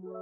[0.00, 0.16] Tiga,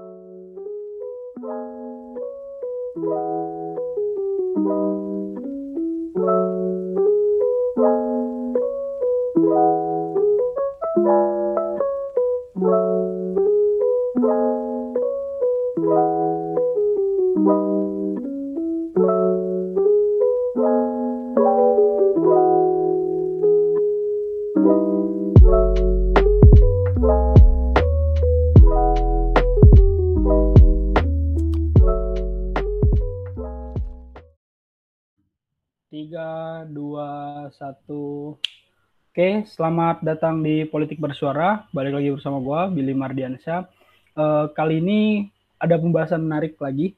[39.19, 41.67] Oke, selamat datang di Politik Bersuara.
[41.75, 43.67] Balik lagi bersama gue, Billy Mardiansyah.
[44.15, 45.27] Uh, kali ini
[45.59, 46.95] ada pembahasan menarik lagi,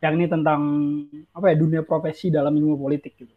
[0.00, 0.60] yang ini tentang
[1.36, 3.28] apa ya dunia profesi dalam ilmu politik gitu.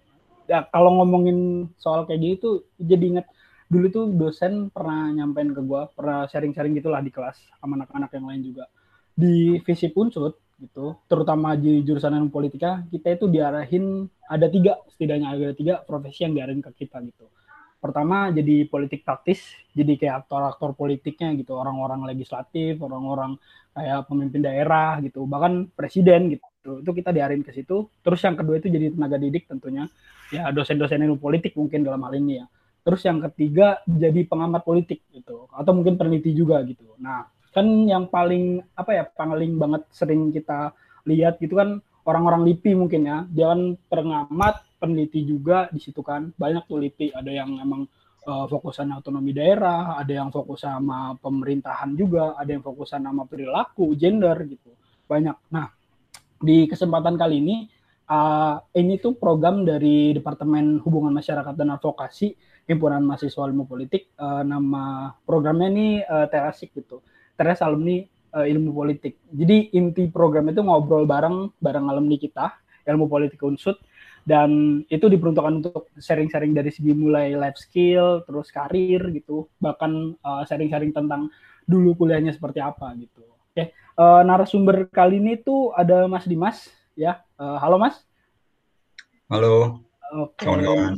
[0.48, 3.28] Ya, kalau ngomongin soal kayak gitu, jadi inget
[3.68, 8.24] dulu tuh dosen pernah nyampein ke gue, pernah sharing-sharing gitulah di kelas sama anak-anak yang
[8.24, 8.72] lain juga.
[9.12, 15.28] Di visi unsut gitu, terutama di jurusan ilmu politika, kita itu diarahin ada tiga, setidaknya
[15.28, 17.28] ada tiga profesi yang diarahin ke kita gitu
[17.84, 19.44] pertama jadi politik taktis
[19.76, 23.36] jadi kayak aktor-aktor politiknya gitu orang-orang legislatif orang-orang
[23.76, 26.46] kayak pemimpin daerah gitu bahkan presiden gitu.
[26.80, 27.92] Itu kita diarin ke situ.
[28.00, 29.90] Terus yang kedua itu jadi tenaga didik tentunya.
[30.32, 32.46] Ya dosen-dosen ilmu politik mungkin dalam hal ini ya.
[32.88, 36.88] Terus yang ketiga jadi pengamat politik gitu atau mungkin peneliti juga gitu.
[37.04, 40.72] Nah kan yang paling apa ya paling banget sering kita
[41.04, 43.18] lihat gitu kan orang-orang LIPI mungkin ya.
[43.28, 46.32] Dia kan pengamat peneliti juga di situ kan.
[46.36, 47.16] Banyak tuh LIPI.
[47.16, 47.88] Ada yang emang
[48.28, 53.96] uh, fokusan otonomi daerah ada yang fokus sama pemerintahan juga ada yang fokus sama perilaku
[53.96, 54.72] gender gitu.
[55.08, 55.38] Banyak.
[55.52, 55.68] Nah
[56.44, 57.56] di kesempatan kali ini
[58.08, 62.36] uh, ini tuh program dari Departemen Hubungan Masyarakat dan Advokasi
[62.68, 64.16] Himpunan Mahasiswa Ilmu Politik.
[64.16, 67.04] Uh, nama programnya ini uh, Terasik gitu.
[67.34, 69.22] Teras Alumni uh, Ilmu Politik.
[69.30, 72.52] Jadi inti program itu ngobrol bareng bareng alumni kita
[72.84, 73.80] ilmu politik unsut.
[74.24, 79.52] Dan itu diperuntukkan untuk sharing-sharing dari segi mulai life skill terus karir gitu.
[79.60, 79.92] Bahkan
[80.24, 81.28] uh, sharing-sharing tentang
[81.68, 83.24] dulu kuliahnya seperti apa gitu.
[83.52, 87.20] Oke uh, narasumber kali ini tuh ada Mas Dimas ya.
[87.36, 88.00] Uh, halo Mas.
[89.28, 89.84] Halo.
[90.14, 90.46] Oke.
[90.46, 90.96] Okay.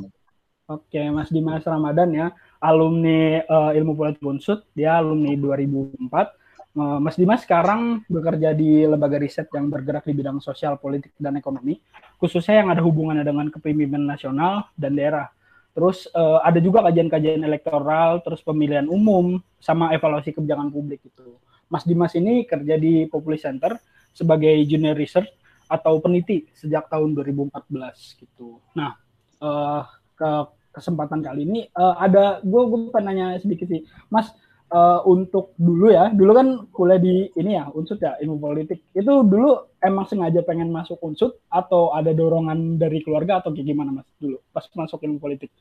[0.69, 2.27] oke Mas Dimas Ramadan ya.
[2.61, 6.44] Alumni uh, ilmu politik unsut dia alumni 2004 Eh,
[6.75, 11.79] Mas Dimas sekarang bekerja di lembaga riset yang bergerak di bidang sosial, politik, dan ekonomi,
[12.19, 15.31] khususnya yang ada hubungannya dengan kepemimpinan nasional dan daerah.
[15.71, 21.39] Terus uh, ada juga kajian-kajian elektoral, terus pemilihan umum, sama evaluasi kebijakan publik itu.
[21.71, 23.79] Mas Dimas ini kerja di Populi Center
[24.11, 25.31] sebagai junior research
[25.71, 28.59] atau peneliti sejak tahun 2014 gitu.
[28.75, 28.99] Nah,
[29.39, 29.83] uh,
[30.15, 30.31] ke
[30.75, 34.31] kesempatan kali ini uh, ada gue gue nanya sedikit sih, Mas
[34.71, 38.81] uh, untuk dulu ya, dulu kan kuliah di ini ya, unsut ya, ilmu politik.
[38.95, 44.01] Itu dulu emang sengaja pengen masuk unsut atau ada dorongan dari keluarga atau kayak gimana
[44.01, 45.51] mas dulu pas masuk ilmu politik?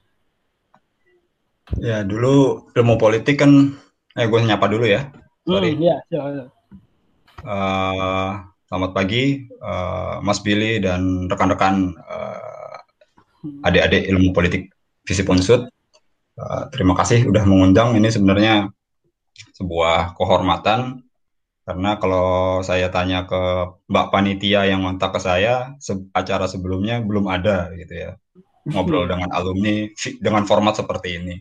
[1.81, 3.77] Ya dulu ilmu politik kan,
[4.17, 5.09] eh gue nyapa dulu ya.
[5.45, 5.77] Sorry.
[5.77, 6.49] Hmm, ya, silakan.
[7.45, 8.31] Uh,
[8.69, 12.81] selamat pagi, uh, Mas Billy dan rekan-rekan uh,
[13.69, 14.73] adik-adik ilmu politik
[15.05, 15.69] Visip Unsut.
[16.41, 17.93] Uh, terima kasih udah mengundang.
[17.93, 18.73] Ini sebenarnya
[19.55, 21.03] sebuah kehormatan.
[21.65, 23.43] Karena kalau saya tanya ke
[23.89, 28.11] Mbak Panitia yang ngontak ke saya se acara sebelumnya belum ada gitu ya.
[28.69, 29.89] Ngobrol dengan alumni
[30.21, 31.37] dengan format seperti ini.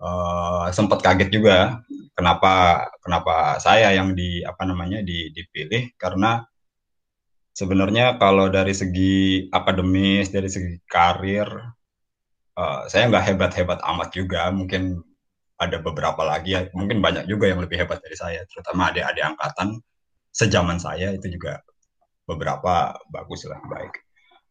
[0.00, 1.80] Uh, sempat kaget juga
[2.16, 5.92] kenapa kenapa saya yang di apa namanya di, dipilih.
[6.00, 6.40] Karena
[7.52, 11.48] sebenarnya kalau dari segi akademis dari segi karir
[12.56, 14.48] uh, saya nggak hebat-hebat amat juga.
[14.48, 15.04] Mungkin
[15.54, 19.78] ada beberapa lagi ya mungkin banyak juga yang lebih hebat dari saya terutama adik-adik angkatan.
[20.34, 21.62] Sejaman saya itu juga
[22.26, 23.94] beberapa bagus lah baik.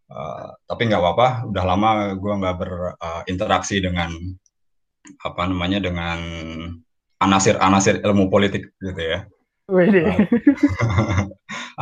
[0.07, 4.11] Uh, tapi nggak apa-apa udah lama gue nggak berinteraksi uh, dengan
[5.19, 6.19] apa namanya dengan
[7.19, 9.27] anasir-anasir ilmu politik gitu ya.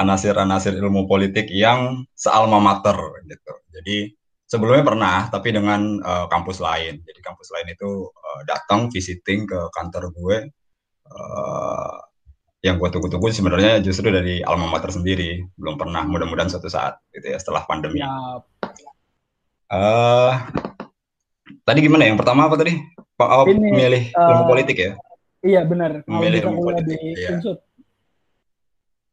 [0.01, 3.53] Anasir-anasir ilmu politik yang sealma mater gitu.
[3.73, 3.97] Jadi
[4.51, 6.99] sebelumnya pernah tapi dengan uh, kampus lain.
[7.07, 10.37] Jadi kampus lain itu uh, datang visiting ke kantor gue
[11.07, 11.95] uh,
[12.59, 15.39] yang gue tunggu-tunggu sebenarnya justru dari alma mater sendiri.
[15.55, 18.03] Belum pernah mudah-mudahan suatu saat gitu ya setelah pandemi.
[18.03, 18.11] Ya.
[19.71, 20.35] uh,
[21.63, 22.11] tadi gimana?
[22.11, 22.75] Yang pertama apa tadi?
[23.15, 24.93] Pak oh, Ini, milih uh, ilmu politik ya?
[25.41, 26.03] iya benar.
[26.05, 27.39] Memilih ilmu politik ya.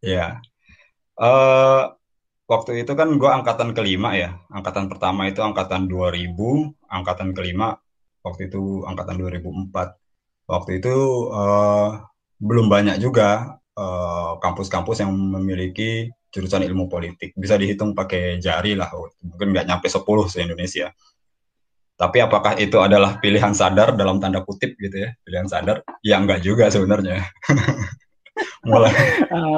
[0.02, 0.26] ya
[1.19, 1.98] uh,
[2.49, 4.41] waktu itu kan gue angkatan kelima ya.
[4.49, 6.35] Angkatan pertama itu angkatan 2000,
[6.89, 7.77] angkatan kelima
[8.25, 9.71] waktu itu angkatan 2004.
[10.49, 10.97] Waktu itu
[11.29, 12.03] uh,
[12.41, 13.61] belum banyak juga
[14.43, 17.31] kampus-kampus yang memiliki jurusan ilmu politik.
[17.39, 18.91] Bisa dihitung pakai jari lah,
[19.23, 20.91] mungkin nggak nyampe 10 se-Indonesia.
[21.99, 25.11] Tapi apakah itu adalah pilihan sadar dalam tanda kutip gitu ya?
[25.23, 25.83] Pilihan sadar?
[26.03, 27.27] Ya enggak juga sebenarnya.
[28.69, 28.93] mulai.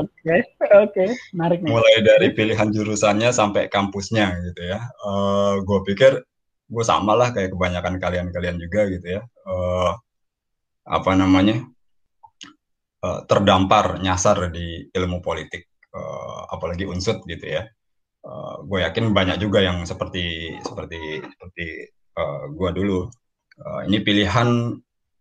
[0.00, 0.37] Oke
[0.71, 1.05] oke.
[1.37, 4.81] Menarik mulai dari pilihan jurusannya sampai kampusnya gitu ya.
[5.03, 6.21] Uh, gue pikir
[6.71, 9.23] gue sama lah kayak kebanyakan kalian-kalian juga gitu ya.
[9.44, 9.93] Uh,
[10.87, 11.65] apa namanya?
[13.00, 17.67] Uh, terdampar nyasar di ilmu politik uh, apalagi unsut gitu ya.
[18.21, 21.67] Uh, gue yakin banyak juga yang seperti seperti seperti
[22.21, 23.00] uh, eh, gue dulu.
[23.61, 24.76] Uh, ini pilihan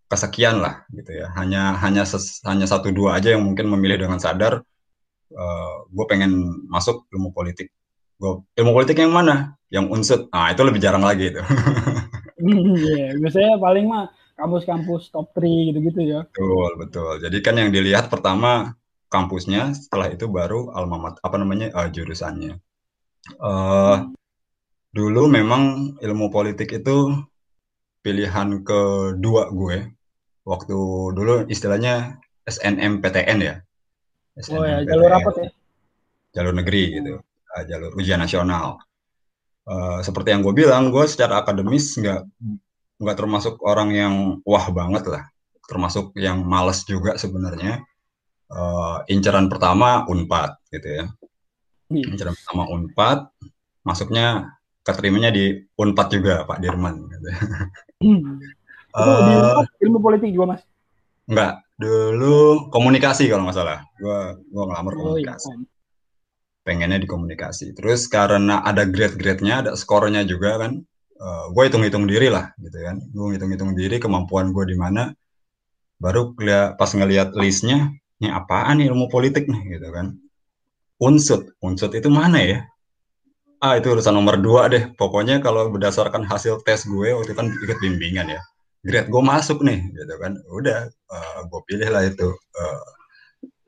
[0.10, 4.18] kesekian lah gitu ya hanya hanya ses, hanya satu dua aja yang mungkin memilih dengan
[4.18, 4.66] sadar
[5.32, 7.70] uh, eh, gue pengen masuk ilmu politik
[8.18, 11.42] gue ilmu politik yang mana yang unsut nah itu lebih jarang lagi itu
[12.40, 16.24] Iya, yeah, biasanya paling mah kampus-kampus top 3 gitu-gitu ya.
[16.32, 17.14] Betul, betul.
[17.20, 18.80] Jadi kan yang dilihat pertama
[19.12, 22.56] kampusnya, setelah itu baru alma mater, apa namanya uh, jurusannya.
[23.44, 24.08] Uh,
[24.90, 27.14] Dulu memang ilmu politik itu
[28.02, 29.86] pilihan kedua gue.
[30.50, 30.78] Waktu
[31.14, 32.18] dulu istilahnya
[32.50, 33.56] SNMPTN ya.
[34.42, 35.50] SNMPTN, oh ya, jalur rapot ya?
[36.34, 38.82] Jalur negeri gitu, uh, jalur ujian nasional.
[39.70, 42.26] Uh, seperti yang gue bilang, gue secara akademis nggak
[42.98, 45.24] nggak termasuk orang yang wah banget lah,
[45.70, 47.86] termasuk yang males juga sebenarnya.
[48.50, 51.06] Uh, inceran pertama Unpad gitu ya.
[51.94, 52.10] Hmm.
[52.10, 53.30] Inceran pertama Unpad,
[53.86, 57.06] masuknya keterimanya di Unpad juga Pak Dirman.
[58.02, 58.42] Hmm.
[59.00, 60.62] Uh, di ilmu politik juga mas?
[61.30, 63.80] Enggak, dulu komunikasi kalau nggak salah.
[64.02, 65.50] Gua gua ngelamar oh, komunikasi.
[65.56, 65.66] Iya.
[66.66, 67.66] Pengennya di komunikasi.
[67.74, 70.84] Terus karena ada grade-grade-nya, ada skornya juga kan.
[71.20, 73.04] Uh, gue hitung-hitung diri lah gitu kan.
[73.12, 75.12] Gue hitung-hitung diri kemampuan gue di mana.
[76.00, 76.32] Baru
[76.80, 77.92] pas ngelihat listnya,
[78.24, 80.16] ini apaan nih ilmu politik nih gitu kan.
[81.00, 82.60] Unsut, unsut itu mana ya?
[83.60, 87.48] ah itu urusan nomor dua deh pokoknya kalau berdasarkan hasil tes gue waktu itu kan
[87.52, 88.42] ikut bimbingan ya
[88.84, 90.34] grade gue masuk nih gitu kan.
[90.52, 92.86] Udah uh, gue pilih lah itu uh,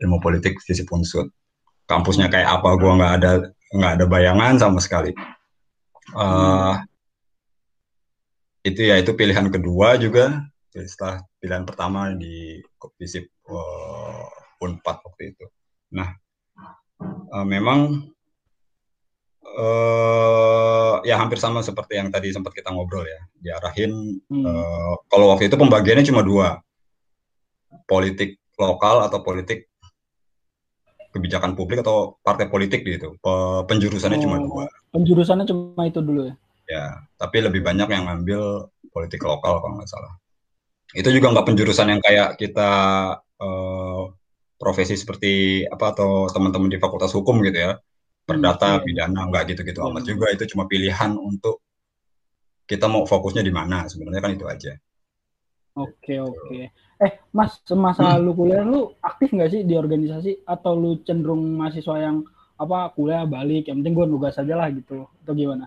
[0.04, 1.28] ilmu politik visi punsut.
[1.88, 3.32] Kampusnya kayak apa gue nggak ada
[3.76, 5.12] nggak ada bayangan sama sekali.
[6.16, 6.80] Uh,
[8.62, 10.48] itu ya itu pilihan kedua juga.
[10.72, 12.64] Setelah pilihan pertama di
[12.96, 14.28] visip uh,
[14.64, 15.46] unpad waktu itu.
[15.92, 16.16] Nah
[17.36, 18.08] uh, memang
[19.58, 24.22] uh, ya hampir sama seperti yang tadi sempat kita ngobrol ya diarahin.
[24.28, 24.44] Hmm.
[24.46, 26.60] uh, kalau waktu itu pembagiannya cuma dua
[27.88, 29.68] politik lokal atau politik
[31.12, 33.20] kebijakan publik atau partai politik gitu.
[33.68, 34.66] Penjurusannya oh, cuma dua.
[34.96, 36.36] penjurusannya cuma itu dulu ya?
[36.72, 36.86] Ya
[37.20, 40.16] tapi lebih banyak yang ngambil politik lokal kalau nggak salah.
[40.96, 42.72] Itu juga nggak penjurusan yang kayak kita
[43.20, 44.04] uh,
[44.62, 47.72] profesi seperti apa atau teman-teman di fakultas hukum gitu ya
[48.36, 49.88] perdata, hmm, pidana, enggak gitu-gitu hmm.
[49.92, 50.26] amat juga.
[50.32, 51.62] Itu cuma pilihan untuk
[52.66, 53.86] kita mau fokusnya di mana.
[53.86, 54.74] Sebenarnya kan itu aja.
[55.80, 56.60] Oke oke.
[57.02, 58.22] Eh Mas, semasa hmm.
[58.24, 62.24] lu kuliah lu aktif nggak sih di organisasi atau lu cenderung mahasiswa yang
[62.62, 65.66] apa kuliah balik yang penting gue nugas aja lah gitu atau gimana?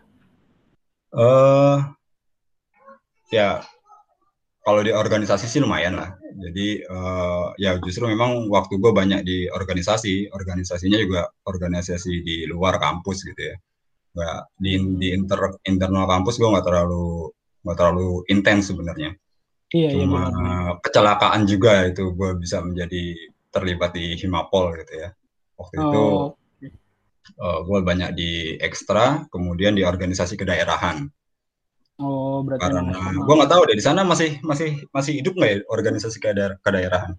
[1.10, 1.78] Eh uh,
[3.32, 3.64] ya
[4.64, 6.16] kalau di organisasi sih lumayan lah.
[6.34, 12.80] Jadi uh, ya justru memang waktu gue banyak di organisasi, organisasinya juga organisasi di luar
[12.80, 13.56] kampus gitu ya.
[14.14, 17.28] Gak, di di inter internal kampus gue nggak terlalu
[17.62, 19.12] nggak terlalu intens sebenarnya.
[19.74, 23.04] Iya, iya Cuma iya, kecelakaan juga itu gue bisa menjadi
[23.52, 25.08] terlibat di Himapol gitu ya.
[25.60, 25.84] Waktu oh.
[25.84, 26.04] itu
[27.36, 31.04] uh, gue banyak di ekstra, kemudian di organisasi kedaerahan.
[31.94, 35.58] Oh, berarti karena gue nggak tahu deh di sana masih masih masih hidup nggak ya
[35.70, 36.34] organisasi ke
[36.66, 37.14] kedaerahan?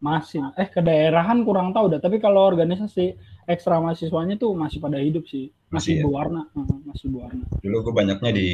[0.00, 2.00] Masih, eh kedaerahan kurang tahu deh.
[2.00, 6.02] Tapi kalau organisasi ekstra mahasiswanya tuh masih pada hidup sih, masih, masih ya?
[6.08, 6.42] berwarna,
[6.88, 7.44] masih berwarna.
[7.60, 8.48] Dulu gue banyaknya di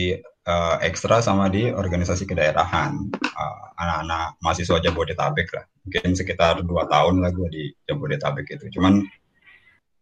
[0.50, 5.64] uh, ekstra sama di organisasi kedaerahan, uh, anak-anak mahasiswa Jabodetabek lah.
[5.86, 8.74] Mungkin sekitar dua tahun lah gue di Jabodetabek itu.
[8.74, 9.06] Cuman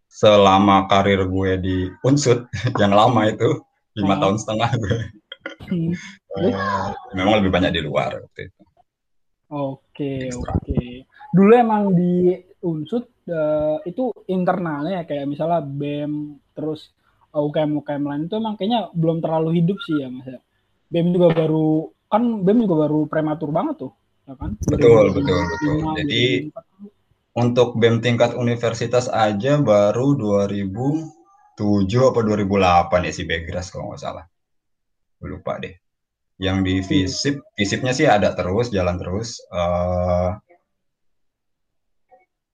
[0.09, 1.77] selama karir gue di
[2.09, 2.49] Unsut
[2.81, 3.61] yang lama itu
[4.01, 4.21] lima oh.
[4.21, 5.18] tahun setengah gue
[5.67, 8.63] uh, memang lebih banyak di luar waktu itu.
[9.49, 10.83] Oke, oke.
[11.33, 16.93] Dulu emang di Unsut uh, itu internalnya kayak misalnya BEM terus
[17.33, 20.41] UKM UKM lain itu emang kayaknya belum terlalu hidup sih ya Mas ya.
[20.93, 23.93] BEM juga baru kan BEM juga baru prematur banget tuh,
[24.25, 24.57] ya kan?
[24.69, 25.77] Betul, betul, betul.
[25.97, 26.25] Jadi
[27.39, 34.27] untuk BEM tingkat universitas aja baru 2007 apa 2008 ya si Begras kalau nggak salah
[35.27, 35.75] lupa deh
[36.39, 40.39] yang di visip visipnya sih ada terus jalan terus uh,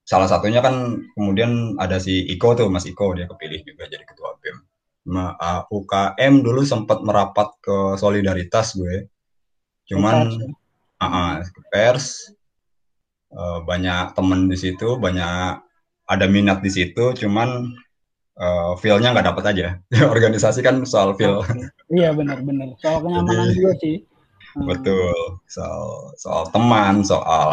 [0.05, 4.37] salah satunya kan kemudian ada si Iko tuh Mas Iko dia kepilih juga jadi ketua
[4.39, 4.57] BEM.
[5.05, 9.09] Ma, uh, UKM dulu sempat merapat ke solidaritas gue.
[9.89, 10.33] Cuman
[11.01, 12.33] uh, uh, ke pers
[13.33, 15.61] uh, banyak temen di situ, banyak
[16.05, 17.73] ada minat di situ, cuman
[18.39, 19.69] uh, feel-nya nggak dapat aja.
[20.15, 21.43] Organisasi kan soal feel.
[21.93, 23.97] iya benar-benar soal kenyamanan Jadi, juga sih.
[24.55, 24.71] Hmm.
[24.71, 27.51] Betul, soal soal teman, soal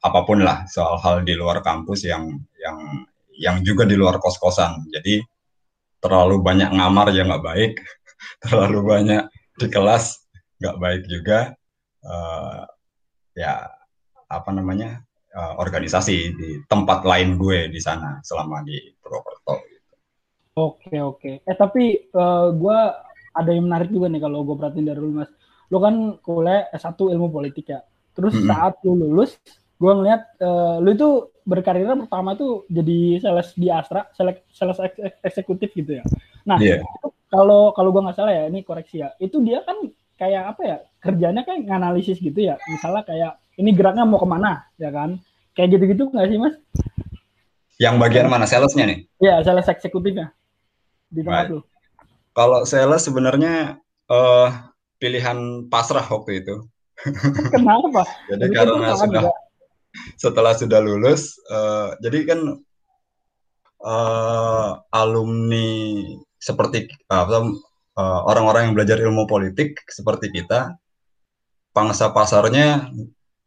[0.00, 2.78] apa pun lah, soal hal di luar kampus yang yang
[3.34, 4.86] yang juga di luar kos-kosan.
[4.94, 5.18] Jadi
[6.00, 7.72] terlalu banyak ngamar ya nggak baik,
[8.46, 9.24] terlalu banyak
[9.58, 10.22] di kelas
[10.62, 11.54] nggak baik juga.
[12.00, 12.64] Uh,
[13.36, 13.68] ya
[14.30, 19.69] apa namanya uh, organisasi di tempat lain gue di sana selama di Purwokerto.
[20.60, 21.32] Oke oke.
[21.40, 22.78] Eh tapi uh, gue
[23.32, 25.30] ada yang menarik juga nih kalau gue perhatiin dari lu mas
[25.70, 27.80] lu kan kuliah S1 ilmu politik ya.
[28.12, 28.50] Terus mm -hmm.
[28.50, 29.38] saat lu lulus,
[29.78, 31.08] gue ngeliat uh, lu itu
[31.46, 36.04] berkarir pertama tuh jadi sales di Astra, sales, sales ek, ek, eksekutif gitu ya.
[36.42, 36.82] Nah, yeah.
[37.30, 39.14] kalau kalau gue nggak salah ya, ini koreksi ya.
[39.22, 39.78] Itu dia kan
[40.18, 40.76] kayak apa ya?
[40.98, 42.58] Kerjanya kayak nganalisis gitu ya.
[42.66, 45.22] Misalnya kayak ini geraknya mau ke mana, ya kan?
[45.54, 46.54] Kayak gitu-gitu nggak sih mas?
[47.78, 48.98] Yang bagian mana salesnya nih?
[49.22, 50.34] Iya, sales eksekutifnya
[51.10, 51.50] di tempat right.
[51.52, 51.60] lu.
[52.30, 54.48] Kalau sales sebenarnya uh,
[55.02, 56.56] pilihan pasrah waktu itu.
[57.54, 58.04] Kenapa?
[58.28, 59.32] jadi jadi karena sudah juga.
[60.20, 62.40] setelah sudah lulus, uh, jadi kan
[63.82, 65.68] uh, alumni
[66.36, 70.76] seperti uh, orang-orang yang belajar ilmu politik seperti kita,
[71.72, 72.92] pangsa pasarnya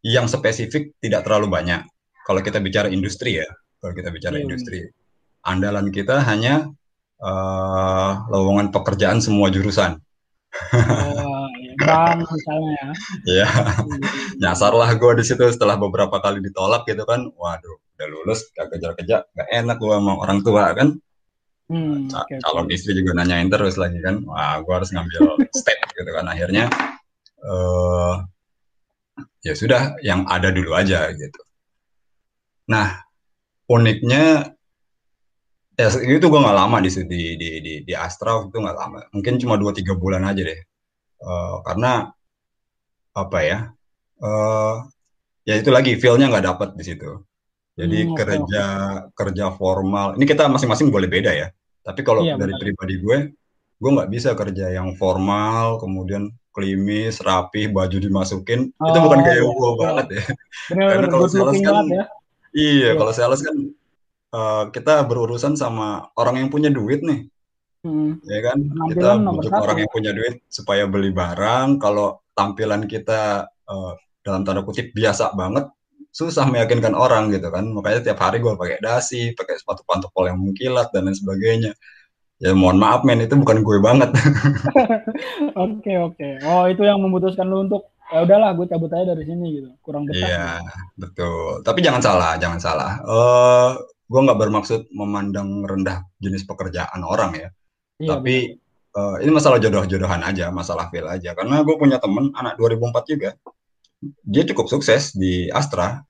[0.03, 1.81] yang spesifik tidak terlalu banyak.
[2.27, 3.47] Kalau kita bicara industri ya,
[3.79, 4.43] kalau kita bicara hmm.
[4.49, 4.89] industri,
[5.45, 6.71] andalan kita hanya
[7.21, 9.99] uh, lowongan pekerjaan semua jurusan.
[10.53, 11.49] Oh,
[11.81, 12.87] bank misalnya ya.
[13.25, 13.49] Iya.
[14.41, 17.25] Nyasar lah gue di situ setelah beberapa kali ditolak gitu kan.
[17.33, 20.97] Waduh, udah lulus gak kejar-kejar, gak enak gue sama orang tua kan.
[21.71, 22.75] Hmm, okay, calon okay.
[22.75, 24.21] istri juga nanyain terus lagi kan.
[24.29, 25.21] Wah, gue harus ngambil
[25.59, 26.25] step gitu kan.
[26.29, 26.69] Akhirnya
[27.41, 28.21] uh,
[29.41, 31.41] ya sudah yang ada dulu aja gitu.
[32.69, 33.03] Nah,
[33.67, 34.55] uniknya
[35.73, 39.41] ya itu gue nggak lama di di di di, di Astra itu nggak lama mungkin
[39.41, 40.59] cuma dua tiga bulan aja deh
[41.25, 42.13] uh, karena
[43.13, 43.59] apa ya
[44.21, 44.85] uh,
[45.45, 47.25] ya itu lagi feelnya nggak dapat di situ
[47.73, 48.65] jadi hmm, kerja
[49.09, 49.17] okay.
[49.17, 51.47] kerja formal ini kita masing-masing boleh beda ya
[51.81, 52.61] tapi kalau iya, dari benar.
[52.61, 53.17] pribadi gue
[53.81, 59.41] gue nggak bisa kerja yang formal kemudian klimis rapi baju dimasukin oh, itu bukan kayak
[59.41, 59.73] gue iya.
[59.81, 60.23] banget ya
[60.69, 62.05] bener, karena kalau sales kan ya.
[62.53, 62.93] iya yeah.
[62.93, 63.55] kalau sales kan
[64.33, 67.29] uh, kita berurusan sama orang yang punya duit nih
[67.83, 68.23] Hmm.
[68.23, 68.57] Ya kan,
[68.95, 71.83] kita butuh orang yang punya duit supaya beli barang.
[71.83, 75.67] Kalau tampilan kita uh, dalam tanda kutip biasa banget,
[76.15, 77.67] susah meyakinkan orang gitu kan.
[77.75, 81.75] Makanya tiap hari gue pakai dasi, pakai sepatu pantopel yang mengkilat dan lain sebagainya.
[82.39, 84.15] Ya mohon maaf men, itu bukan gue banget.
[85.63, 86.29] Oke oke.
[86.43, 89.69] Oh itu yang memutuskan lu untuk ya udahlah gue cabut aja dari sini gitu.
[89.85, 90.17] Kurang betah.
[90.17, 90.49] Iya
[90.97, 91.61] betul.
[91.61, 92.91] Tapi jangan salah, jangan salah.
[93.05, 93.71] Uh,
[94.13, 97.49] gue nggak bermaksud memandang rendah jenis pekerjaan orang ya
[98.01, 98.35] Iya, Tapi
[98.97, 101.37] uh, ini masalah jodoh-jodohan aja, masalah feel aja.
[101.37, 103.29] Karena gue punya temen anak 2004 juga,
[104.25, 106.01] dia cukup sukses di Astra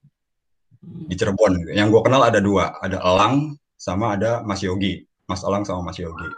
[0.81, 1.69] di Cirebon.
[1.69, 5.03] Yang gue kenal ada dua, ada Elang sama ada Mas Yogi.
[5.27, 6.29] Mas Elang sama Mas Yogi.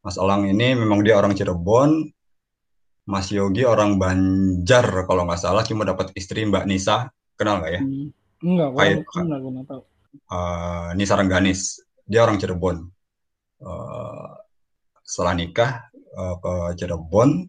[0.00, 2.06] Mas Elang ini memang dia orang Cirebon,
[3.08, 7.82] Mas Yogi orang Banjar kalau nggak salah cuma dapat istri Mbak Nisa kenal nggak ya?
[7.82, 8.08] Hmm.
[8.38, 9.82] Enggak, enggak, enggak tahu.
[10.28, 12.84] Uh, Nisa Rengganis, dia orang Cirebon.
[13.58, 14.32] Uh,
[15.08, 15.70] setelah nikah
[16.14, 17.48] uh, ke Cirebon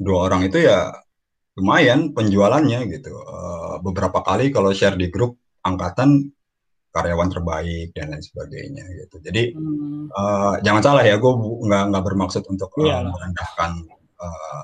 [0.00, 0.88] dua orang itu ya
[1.60, 6.32] lumayan penjualannya gitu uh, beberapa kali kalau share di grup angkatan
[6.90, 10.08] karyawan terbaik dan lain sebagainya gitu jadi hmm.
[10.10, 11.32] uh, jangan salah ya gue
[11.68, 13.70] nggak nggak bermaksud untuk uh, merendahkan
[14.18, 14.62] uh,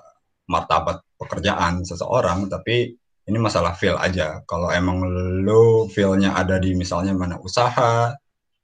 [0.48, 5.02] martabat pekerjaan seseorang tapi ini masalah feel aja kalau emang
[5.42, 8.14] lo feelnya ada di misalnya mana usaha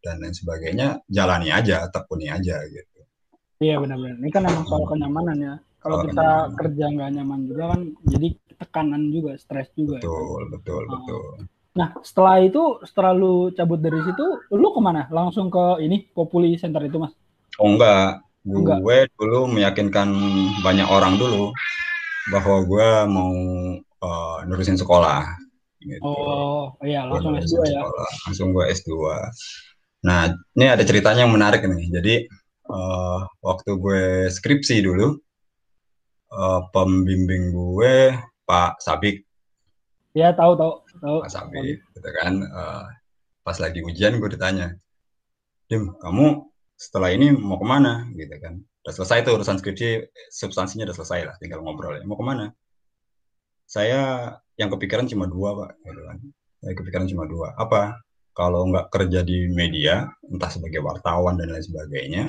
[0.02, 2.92] dan lain sebagainya jalani aja tekuni aja gitu
[3.62, 4.18] Iya benar-benar.
[4.18, 5.54] Ini kan emang soal kenyamanan ya.
[5.78, 6.58] Kalau kita kenyamanan.
[6.58, 8.28] kerja nggak nyaman juga kan jadi
[8.58, 10.02] tekanan juga, stres juga.
[10.02, 10.50] Betul, ya.
[10.50, 10.92] betul, nah.
[10.98, 11.24] betul.
[11.72, 15.08] Nah, setelah itu, setelah lu cabut dari situ, lu ke mana?
[15.08, 17.14] Langsung ke ini, Populi Center itu, Mas?
[17.56, 18.20] Oh enggak.
[18.42, 19.08] Gue enggak.
[19.16, 20.10] dulu meyakinkan
[20.60, 21.54] banyak orang dulu
[22.28, 23.32] bahwa gue mau
[24.02, 25.24] uh, nurusin sekolah.
[25.82, 26.02] Gitu.
[26.02, 27.82] Oh, iya, langsung S2 ya?
[27.82, 28.10] Sekolah.
[28.28, 28.90] Langsung gue S2.
[30.02, 30.20] Nah,
[30.58, 31.88] ini ada ceritanya yang menarik nih.
[31.90, 32.14] Jadi,
[32.70, 35.18] uh, waktu gue skripsi dulu
[36.32, 38.16] uh, pembimbing gue
[38.48, 39.24] Pak Sabik
[40.12, 42.84] ya tahu tahu tahu Pak Sabik gitu kan uh,
[43.42, 44.76] pas lagi ujian gue ditanya
[45.68, 50.90] Dim kamu setelah ini mau ke mana gitu kan udah selesai tuh urusan skripsi substansinya
[50.90, 52.50] udah selesai lah tinggal ngobrol ya mau ke mana
[53.66, 56.18] saya yang kepikiran cuma dua pak gitu kan.
[56.62, 57.48] Saya kepikiran cuma dua.
[57.58, 57.98] Apa?
[58.32, 62.24] Kalau nggak kerja di media entah sebagai wartawan dan lain sebagainya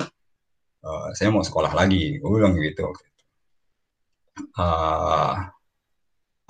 [0.84, 2.20] uh, saya mau sekolah lagi.
[2.20, 2.92] Gue bilang gitu
[4.58, 5.34] uh,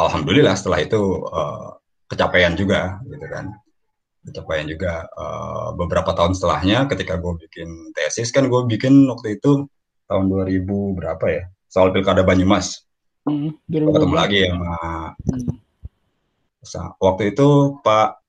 [0.00, 1.00] alhamdulillah setelah itu
[1.30, 1.78] uh,
[2.10, 3.54] kecapaian juga gitu kan.
[4.24, 5.06] Kecapaian juga.
[5.14, 9.68] Uh, beberapa tahun setelahnya ketika gue bikin tesis kan gue bikin waktu itu
[10.10, 11.44] tahun 2000 berapa ya?
[11.70, 12.83] Soal pilkada Banyumas
[13.28, 14.76] hmm, ketemu lagi sama
[15.18, 16.90] hmm.
[17.00, 18.24] waktu itu Pak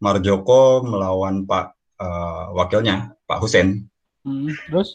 [0.00, 1.66] Marjoko melawan Pak
[2.00, 3.86] uh, wakilnya Pak Husen
[4.26, 4.94] hmm, terus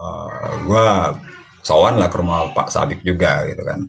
[0.00, 0.86] uh, gue
[1.62, 3.88] sowan lah ke rumah Pak Sabik juga gitu kan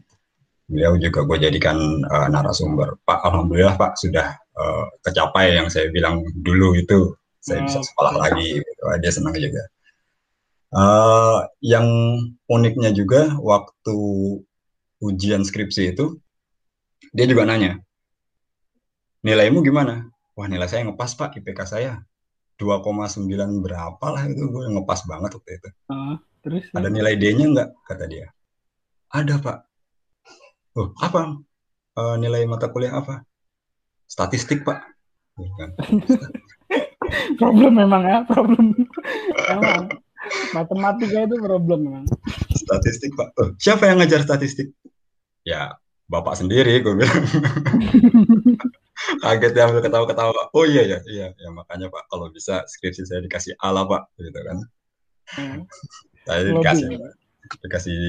[0.68, 1.76] beliau juga gue jadikan
[2.08, 2.96] uh, narasumber.
[3.04, 7.12] Pak, alhamdulillah Pak sudah uh, kecapai yang saya bilang dulu itu
[7.44, 7.88] saya bisa hmm.
[7.92, 8.64] sekolah lagi.
[8.64, 8.82] Gitu.
[9.00, 9.62] Dia senang juga.
[10.74, 11.86] Uh, yang
[12.50, 13.96] uniknya juga waktu
[15.02, 16.20] ujian skripsi itu
[17.10, 17.80] dia juga nanya
[19.24, 20.10] nilaimu gimana?
[20.34, 22.02] Wah nilai saya ngepas pak IPK saya
[22.58, 23.22] 2,9
[23.62, 25.68] berapa lah itu gue ngepas banget waktu itu.
[25.90, 26.66] Uh, terus?
[26.74, 27.68] Ada nilai D-nya nggak?
[27.86, 28.30] Kata dia.
[29.10, 29.58] Ada pak
[30.74, 31.38] oh apa
[31.98, 33.22] uh, nilai mata kuliah apa
[34.10, 34.82] statistik pak
[37.40, 39.82] problem memang ya problem memang
[40.50, 42.04] matematika itu problem memang
[42.58, 44.74] statistik pak oh, siapa yang ngajar statistik
[45.44, 45.76] ya
[46.08, 47.24] bapak sendiri gue bilang
[49.24, 53.56] kaget ya ketawa-ketawa oh iya ya iya ya makanya pak kalau bisa skripsi saya dikasih
[53.60, 54.58] ala pak gitu kan
[55.36, 55.60] hmm.
[56.24, 56.88] saya dikasih
[57.60, 58.00] dikasih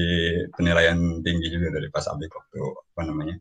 [0.56, 2.60] penilaian tinggi juga dari Pak Abik waktu
[2.96, 3.36] apa namanya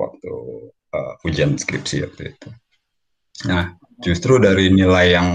[0.00, 0.32] waktu
[0.72, 2.48] uh, ujian skripsi waktu itu.
[3.48, 5.28] Nah justru dari nilai yang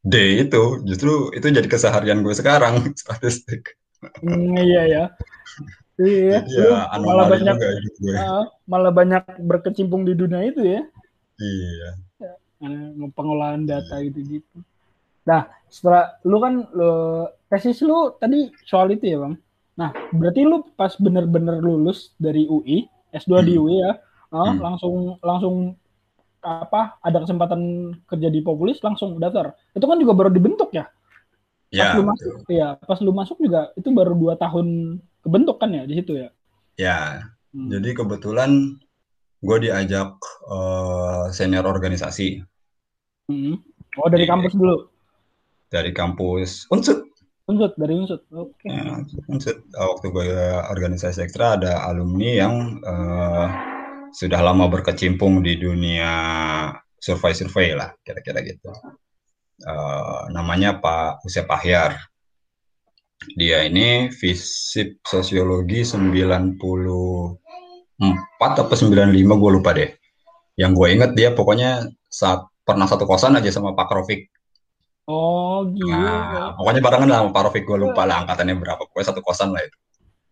[0.00, 3.76] D itu justru itu jadi keseharian gue sekarang statistik.
[4.24, 5.04] Mm, iya ya.
[6.00, 6.38] Iya.
[6.48, 8.14] Iya, malah banyak juga gue.
[8.16, 10.80] Uh, malah banyak berkecimpung di dunia itu ya.
[11.36, 11.90] Iya.
[12.60, 14.64] Uh, pengolahan data gitu-gitu.
[15.28, 16.92] Nah, setelah lu kan lu
[17.52, 19.34] tesis lu tadi soal itu ya, Bang?
[19.76, 23.46] Nah, berarti lu pas bener-bener lulus dari UI, S2 hmm.
[23.46, 23.92] di UI ya,
[24.32, 24.58] uh, hmm.
[24.60, 25.54] langsung langsung
[26.40, 29.52] apa ada kesempatan kerja di Populis langsung daftar.
[29.76, 30.88] Itu kan juga baru dibentuk ya?
[31.70, 31.94] Ya.
[31.94, 35.84] Pas lu masuk, ya, pas lu masuk juga itu baru dua tahun kebentuk kan ya
[35.84, 36.28] di situ ya?
[36.80, 37.00] Ya.
[37.50, 37.68] Hmm.
[37.68, 38.78] Jadi kebetulan
[39.40, 42.44] gue diajak uh, senior organisasi.
[43.30, 43.60] Hmm.
[43.98, 44.86] Oh dari di, kampus dulu?
[45.70, 47.10] Dari kampus Unsut.
[47.50, 48.22] Unsut dari Unsut.
[48.30, 48.54] Oke.
[48.62, 48.70] Okay.
[48.70, 49.58] Ya, unsut.
[49.58, 50.28] Eh, waktu gue
[50.70, 52.54] organisasi ekstra ada alumni yang
[52.86, 53.48] uh,
[54.14, 56.12] sudah lama berkecimpung di dunia
[57.00, 58.70] survei-survei lah, kira-kira gitu.
[59.66, 62.09] Uh, namanya Pak Usep Ahyar.
[63.36, 67.36] Dia ini visip sosiologi 94
[68.40, 69.90] atau 95 gue lupa deh.
[70.56, 74.30] Yang gue inget dia pokoknya saat pernah satu kosan aja sama Pak Rofik
[75.10, 75.90] Oh, gitu.
[75.90, 78.82] Nah, pokoknya barengan lah sama Pak Rofik, gue lupa lah angkatannya berapa.
[78.86, 79.76] Pokoknya satu kosan lah itu.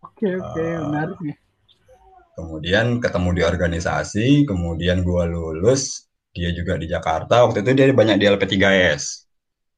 [0.07, 1.37] Oke, oke, okay, uh, menarik nih.
[2.39, 7.43] Kemudian ketemu di organisasi, kemudian gue lulus, dia juga di Jakarta.
[7.43, 9.27] Waktu itu dia banyak di LP3S.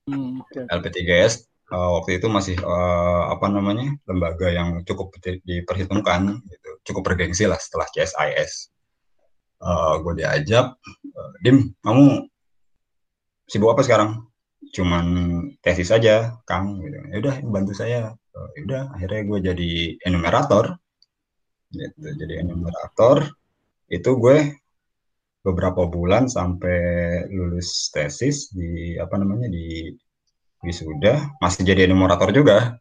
[0.04, 0.68] Hmm, okay.
[0.68, 5.14] LP3S uh, eh, waktu itu masih uh, apa namanya lembaga yang cukup
[5.46, 6.70] diperhitungkan, gitu.
[6.90, 8.74] cukup bergengsi lah setelah CSIS.
[9.60, 10.76] Uh, gue diajak,
[11.14, 12.26] uh, Dim, kamu
[13.46, 14.30] sibuk apa sekarang?
[14.70, 15.06] cuman
[15.64, 19.70] tesis saja Kang gitu ya udah bantu saya ya udah akhirnya gue jadi
[20.06, 20.78] enumerator
[21.74, 23.26] gitu jadi enumerator
[23.90, 24.38] itu gue
[25.42, 26.78] beberapa bulan sampai
[27.32, 29.90] lulus tesis di apa namanya di
[30.64, 32.80] wisuda masih jadi enumerator juga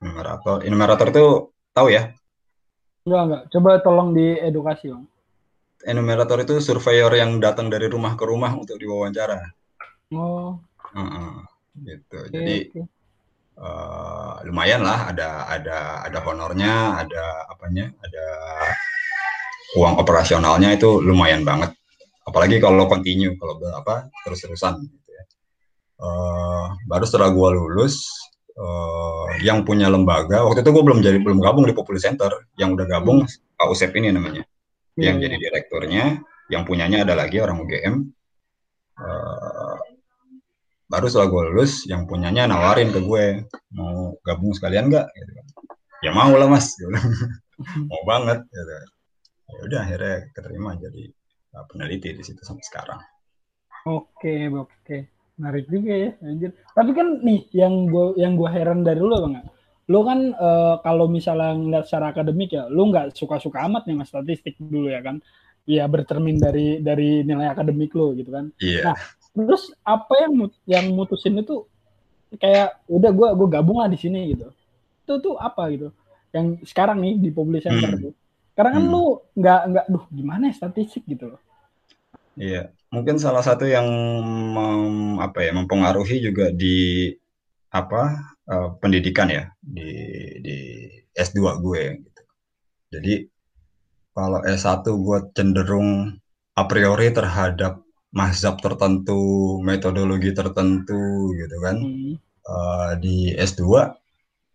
[0.00, 1.26] enumerator enumerator itu
[1.76, 2.12] tahu ya
[3.04, 5.04] enggak enggak coba tolong diedukasi om
[5.84, 9.40] enumerator itu surveyor yang datang dari rumah ke rumah untuk diwawancara
[10.16, 10.60] oh
[10.94, 11.42] Uh,
[11.82, 12.18] gitu.
[12.30, 12.84] Okay, Jadi okay.
[13.54, 18.26] Uh, lumayan lah ada ada ada honornya, ada apanya, ada
[19.78, 21.70] uang operasionalnya itu lumayan banget.
[22.26, 24.82] Apalagi kalau continue, kalau apa terus-terusan.
[25.94, 28.10] Uh, baru setelah gue lulus,
[28.58, 32.74] uh, yang punya lembaga waktu itu gue belum jadi belum gabung di Populi Center, yang
[32.74, 33.54] udah gabung hmm.
[33.54, 34.42] Pak Usep ini namanya,
[34.98, 35.30] yeah, yang yeah.
[35.30, 36.04] jadi direkturnya,
[36.50, 37.94] yang punyanya ada lagi orang UGM.
[38.94, 39.78] Uh,
[40.90, 43.42] baru setelah gue lulus yang punyanya nawarin ke gue
[43.74, 45.46] mau gabung sekalian nggak gitu kan
[46.06, 46.92] ya mau lah mas gitu.
[47.90, 48.74] mau banget gitu.
[49.50, 51.10] ya udah akhirnya keterima jadi
[51.66, 53.00] peneliti di situ sampai sekarang
[53.84, 55.12] Oke, oke.
[55.34, 56.50] Menarik juga ya, anjir.
[56.74, 59.42] Tapi kan nih yang gue yang gua heran dari lu bang,
[59.90, 64.14] lu kan uh, kalau misalnya ngeliat secara akademik ya, lu nggak suka-suka amat nih mas
[64.14, 65.18] statistik dulu ya kan?
[65.64, 68.54] Iya bercermin dari dari nilai akademik lu gitu kan.
[68.62, 68.78] Iya.
[68.78, 68.94] Yeah.
[68.94, 68.96] Nah,
[69.34, 70.32] terus apa yang
[70.70, 71.66] yang mutusin itu
[72.38, 74.54] kayak udah gue gue gabung lah di sini gitu.
[75.02, 75.90] Itu tuh apa gitu?
[76.30, 78.02] Yang sekarang nih di publish center hmm.
[78.06, 78.14] tuh.
[78.54, 78.92] Karena kan hmm.
[78.94, 81.40] lu nggak nggak, duh gimana ya statistik gitu loh.
[82.34, 83.86] Iya, mungkin salah satu yang
[84.54, 87.10] mem, apa ya mempengaruhi juga di
[87.74, 88.02] apa
[88.46, 89.90] uh, pendidikan ya di
[90.38, 90.56] di
[91.10, 92.22] S2 gue gitu.
[92.94, 93.14] Jadi
[94.14, 96.14] kalau S1 gue cenderung
[96.54, 97.82] a priori terhadap
[98.14, 101.76] mazhab tertentu, metodologi tertentu gitu kan.
[101.82, 102.14] Hmm.
[102.44, 103.64] Uh, di S2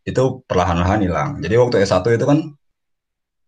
[0.05, 1.29] itu perlahan-lahan hilang.
[1.43, 2.39] Jadi waktu S1 itu kan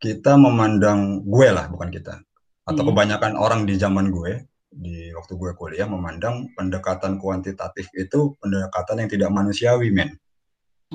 [0.02, 2.20] kita memandang gue lah, bukan kita.
[2.66, 2.90] Atau hmm.
[2.92, 9.10] kebanyakan orang di zaman gue, di waktu gue kuliah memandang pendekatan kuantitatif itu pendekatan yang
[9.12, 10.16] tidak manusiawi, men.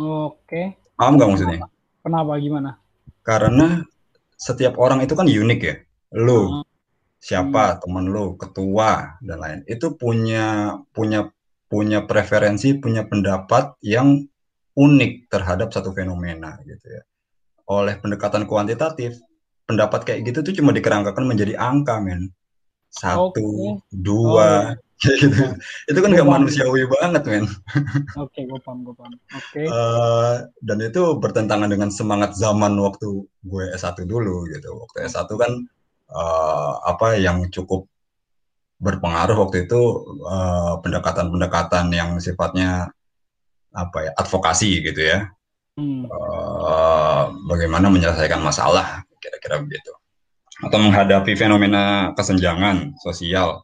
[0.00, 0.80] Oke.
[0.96, 1.60] Paham nggak maksudnya?
[2.00, 2.32] Kenapa?
[2.40, 2.70] Gimana?
[3.20, 3.84] Karena
[4.36, 5.76] setiap orang itu kan unik ya.
[6.16, 6.64] Lo, hmm.
[7.20, 7.78] siapa hmm.
[7.84, 9.60] temen lo, ketua dan lain.
[9.68, 11.28] Itu punya punya
[11.68, 14.24] punya preferensi, punya pendapat yang
[14.76, 17.02] unik terhadap satu fenomena gitu ya
[17.66, 19.18] oleh pendekatan kuantitatif
[19.66, 22.30] pendapat kayak gitu tuh cuma dikerangkakan menjadi angka men
[22.96, 23.92] satu okay.
[23.92, 24.84] dua oh.
[25.04, 25.44] gitu
[25.92, 27.44] itu kan nggak manusiawi banget men
[28.16, 29.68] oke okay, gue paham gue paham oke okay.
[29.68, 35.28] uh, eh, dan itu bertentangan dengan semangat zaman waktu gue S1 dulu gitu waktu S1
[35.36, 35.52] kan
[36.08, 37.84] uh, apa yang cukup
[38.76, 39.80] berpengaruh waktu itu
[40.24, 42.92] eh, pendekatan-pendekatan uh, yang sifatnya
[43.76, 45.28] apa ya advokasi gitu ya
[45.76, 46.08] hmm.
[46.08, 49.92] uh, bagaimana menyelesaikan masalah kira-kira begitu
[50.64, 53.60] atau menghadapi fenomena kesenjangan sosial.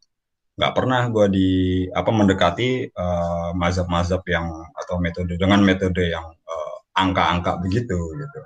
[0.60, 1.50] Nggak pernah gue di
[1.88, 8.40] apa mendekati uh, mazhab-mazhab yang atau metode dengan metode yang uh, angka-angka begitu gitu.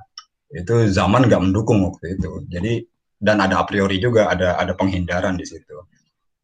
[0.55, 2.47] Itu zaman nggak mendukung waktu itu.
[2.47, 2.87] Jadi
[3.19, 5.75] dan ada a priori juga ada ada penghindaran di situ.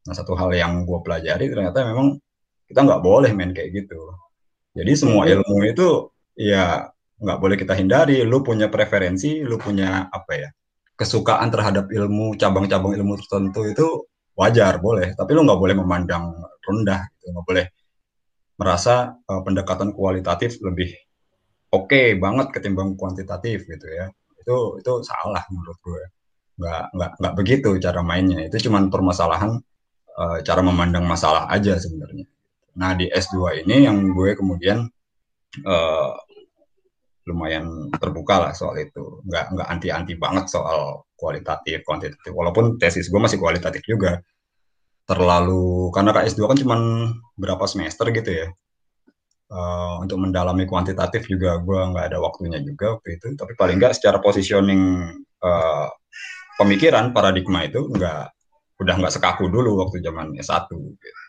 [0.03, 2.19] Nah satu hal yang gue pelajari ternyata memang
[2.67, 4.11] kita nggak boleh main kayak gitu.
[4.75, 6.91] Jadi semua ilmu itu ya
[7.23, 8.27] nggak boleh kita hindari.
[8.27, 10.49] Lu punya preferensi, lu punya apa ya
[10.93, 13.87] kesukaan terhadap ilmu cabang-cabang ilmu tertentu itu
[14.37, 15.13] wajar boleh.
[15.17, 17.25] Tapi lu nggak boleh memandang rendah, gitu.
[17.33, 17.65] nggak boleh
[18.53, 20.93] merasa uh, pendekatan kualitatif lebih
[21.73, 24.09] oke okay banget ketimbang kuantitatif gitu ya.
[24.37, 26.03] Itu itu salah menurut gue.
[26.61, 28.39] Nggak nggak nggak begitu cara mainnya.
[28.45, 29.57] Itu cuma permasalahan
[30.17, 32.25] uh, cara memandang masalah aja sebenarnya.
[32.77, 34.85] Nah di S2 ini yang gue kemudian
[35.65, 36.11] uh,
[37.29, 39.23] lumayan terbuka lah soal itu.
[39.27, 42.31] Nggak nggak anti anti banget soal kualitatif kuantitatif.
[42.31, 44.19] Walaupun tesis gue masih kualitatif juga.
[45.03, 46.77] Terlalu karena KS2 kan cuma
[47.35, 48.47] berapa semester gitu ya.
[49.53, 53.35] Uh, untuk mendalami kuantitatif juga gue nggak ada waktunya juga waktu itu.
[53.35, 55.87] Tapi paling nggak secara positioning uh,
[56.57, 58.33] pemikiran paradigma itu nggak
[58.81, 61.21] udah nggak sekaku dulu waktu zaman S1 gitu.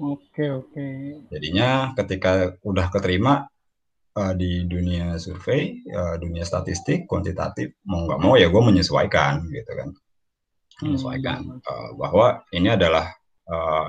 [0.00, 0.86] Oke oke.
[1.28, 3.44] Jadinya ketika udah keterima
[4.16, 9.72] uh, di dunia survei, uh, dunia statistik, kuantitatif, mau nggak mau ya gue menyesuaikan gitu
[9.76, 9.88] kan,
[10.82, 13.12] menyesuaikan uh, bahwa ini adalah
[13.46, 13.86] uh,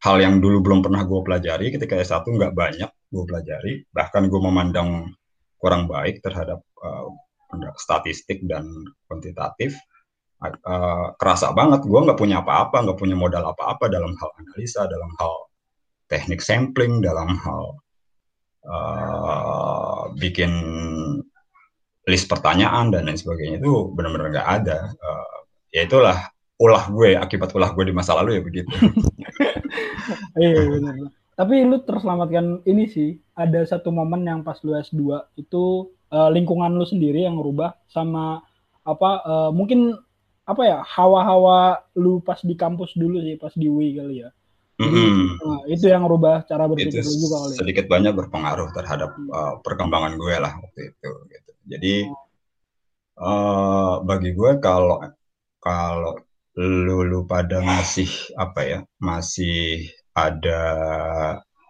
[0.00, 4.40] hal yang dulu belum pernah gue pelajari ketika S1 nggak banyak gue pelajari, bahkan gue
[4.40, 5.12] memandang
[5.60, 7.10] kurang baik terhadap uh,
[7.76, 8.64] statistik dan
[9.10, 9.76] kuantitatif.
[10.40, 15.12] Uh, kerasa banget gue nggak punya apa-apa, nggak punya modal apa-apa dalam hal analisa, dalam
[15.20, 15.32] hal
[16.08, 17.76] teknik sampling, dalam hal
[18.66, 20.52] uh, bikin
[22.08, 24.78] list pertanyaan dan lain sebagainya itu benar-benar nggak ada.
[24.98, 25.36] Uh,
[25.70, 26.18] ya itulah
[26.60, 28.72] ulah gue, akibat ulah gue di masa lalu ya begitu.
[30.44, 30.94] iya benar.
[31.40, 36.76] Tapi lu terselamatkan ini sih, ada satu momen yang pas lu S2 itu uh, lingkungan
[36.76, 38.44] lu sendiri yang merubah sama
[38.84, 39.96] apa uh, mungkin
[40.44, 44.34] apa ya hawa-hawa lu pas di kampus dulu sih pas di UI kali ya
[44.80, 45.44] Mm-hmm.
[45.44, 47.54] Nah, itu yang merubah cara berpikir itu juga kali.
[47.60, 51.10] Sedikit banyak berpengaruh terhadap uh, perkembangan gue lah waktu itu.
[51.28, 51.50] Gitu.
[51.68, 51.94] Jadi
[53.20, 55.04] uh, bagi gue kalau
[55.60, 56.16] kalau
[56.56, 58.08] lu, lu pada masih
[58.40, 59.84] apa ya masih
[60.16, 60.62] ada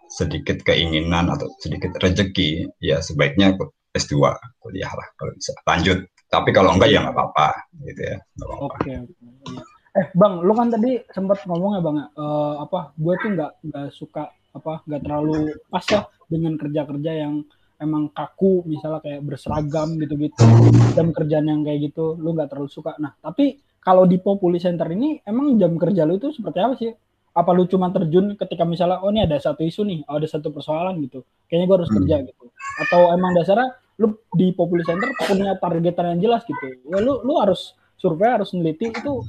[0.07, 3.55] sedikit keinginan atau sedikit rezeki ya sebaiknya
[3.95, 4.15] S2
[4.59, 7.47] kuliah lah kalau bisa lanjut tapi kalau enggak ya nggak apa-apa
[7.87, 9.70] gitu ya oke okay, okay.
[9.91, 12.95] Eh bang, lu kan tadi sempat ngomong ya bang, uh, apa?
[12.95, 17.43] Gue tuh nggak nggak suka apa, nggak terlalu pas ya dengan kerja-kerja yang
[17.81, 20.47] emang kaku, misalnya kayak berseragam gitu-gitu,
[20.95, 22.95] jam kerjaan yang kayak gitu, lu nggak terlalu suka.
[23.03, 26.91] Nah, tapi kalau di Populi Center ini emang jam kerja lu itu seperti apa sih?
[27.31, 30.51] apa lu cuma terjun ketika misalnya oh ini ada satu isu nih oh, ada satu
[30.51, 31.97] persoalan gitu kayaknya gue harus hmm.
[32.03, 32.45] kerja gitu
[32.87, 33.71] atau emang dasarnya
[34.03, 38.51] lu di Populi Center punya targetan yang jelas gitu ya lu lu harus survei harus
[38.51, 39.23] meneliti itu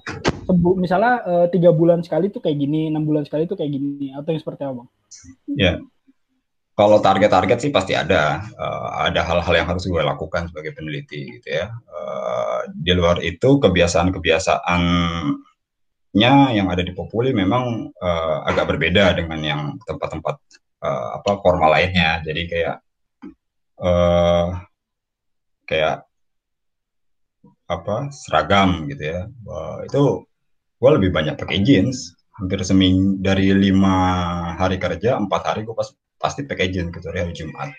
[0.46, 4.12] sebu, misalnya uh, tiga bulan sekali tuh kayak gini enam bulan sekali tuh kayak gini
[4.14, 4.82] atau yang seperti apa?
[5.54, 5.78] Ya.
[6.72, 11.52] Kalau target-target sih pasti ada uh, ada hal-hal yang harus gue lakukan sebagai peneliti gitu
[11.52, 11.68] ya.
[11.84, 19.76] Uh, di luar itu kebiasaan-kebiasaannya yang ada di Populi memang uh, agak berbeda dengan yang
[19.84, 20.40] tempat-tempat
[20.80, 22.24] uh, apa formal lainnya.
[22.24, 22.80] Jadi kayak
[23.84, 24.56] uh,
[25.68, 26.08] kayak
[27.68, 29.28] apa seragam gitu ya.
[29.44, 30.24] Uh, itu
[30.82, 32.18] gue lebih banyak pakai jeans.
[32.34, 33.94] Hampir seming dari lima
[34.58, 35.86] hari kerja empat hari gue pas,
[36.18, 37.70] pasti pakai jeans gitu hari Jumat.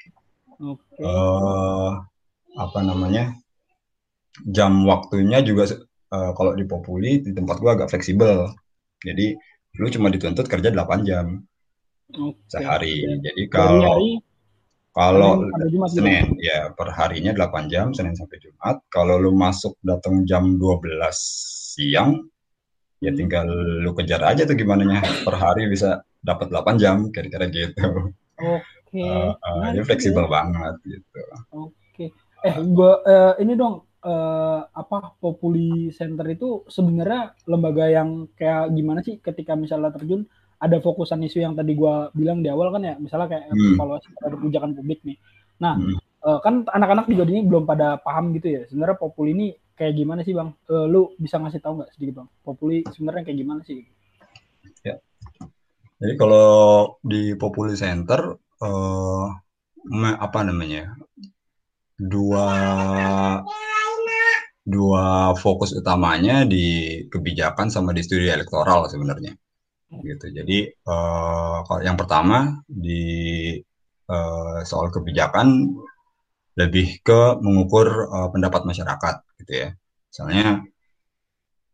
[0.53, 1.03] Okay.
[1.03, 1.91] uh, eh,
[2.55, 3.35] apa namanya
[4.47, 5.67] jam waktunya juga
[6.15, 8.47] uh, kalau di Populi di tempat gue agak fleksibel.
[9.03, 9.35] Jadi
[9.83, 11.43] lu cuma dituntut kerja 8 jam.
[12.13, 12.39] Okay.
[12.47, 13.03] sehari.
[13.19, 14.21] Jadi kalau
[14.93, 15.49] kalau
[15.89, 18.79] Senin, Senin ya per harinya 8 jam Senin sampai Jumat.
[18.87, 21.09] Kalau lu masuk datang jam 12
[21.73, 22.31] siang
[23.03, 23.19] ya hmm.
[23.19, 23.45] tinggal
[23.83, 28.15] lu kejar aja tuh gimana nya per hari bisa dapat 8 jam kira-kira gitu.
[28.39, 28.63] Oke.
[28.87, 29.03] Okay.
[29.03, 31.19] Uh, uh, ya fleksibel banget gitu.
[31.51, 31.75] Oke.
[31.91, 32.09] Okay.
[32.47, 38.99] Eh gua uh, ini dong uh, apa Populi Center itu sebenarnya lembaga yang kayak gimana
[39.03, 40.23] sih ketika misalnya terjun
[40.63, 43.75] ada fokusan isu yang tadi gue bilang di awal kan ya misalnya kayak hmm.
[43.75, 45.17] evaluasi terhadap kebijakan publik nih
[45.59, 45.99] nah hmm.
[46.23, 50.21] uh, kan anak-anak juga ini belum pada paham gitu ya sebenarnya populi ini kayak gimana
[50.21, 50.49] sih bang?
[50.69, 52.29] Uh, lu bisa ngasih tahu nggak sedikit bang?
[52.45, 53.81] Populi sebenarnya kayak gimana sih?
[54.85, 54.99] Ya.
[56.03, 59.27] Jadi kalau di populi center uh,
[60.19, 60.95] apa namanya
[61.99, 62.47] dua
[64.63, 69.35] dua fokus utamanya di kebijakan sama di studi elektoral sebenarnya.
[69.93, 70.25] Gitu.
[70.33, 73.53] Jadi uh, yang pertama di
[74.09, 75.69] uh, soal kebijakan
[76.53, 79.69] lebih ke mengukur uh, pendapat masyarakat gitu ya.
[80.09, 80.61] Misalnya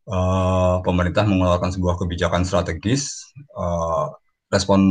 [0.07, 4.11] uh, pemerintah mengeluarkan sebuah kebijakan strategis, uh,
[4.49, 4.81] respon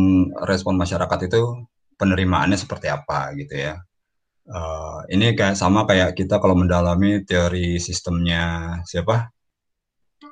[0.44, 3.74] respon masyarakat itu penerimaannya seperti apa gitu ya.
[4.48, 9.28] Uh, ini kayak sama kayak kita kalau mendalami teori sistemnya siapa?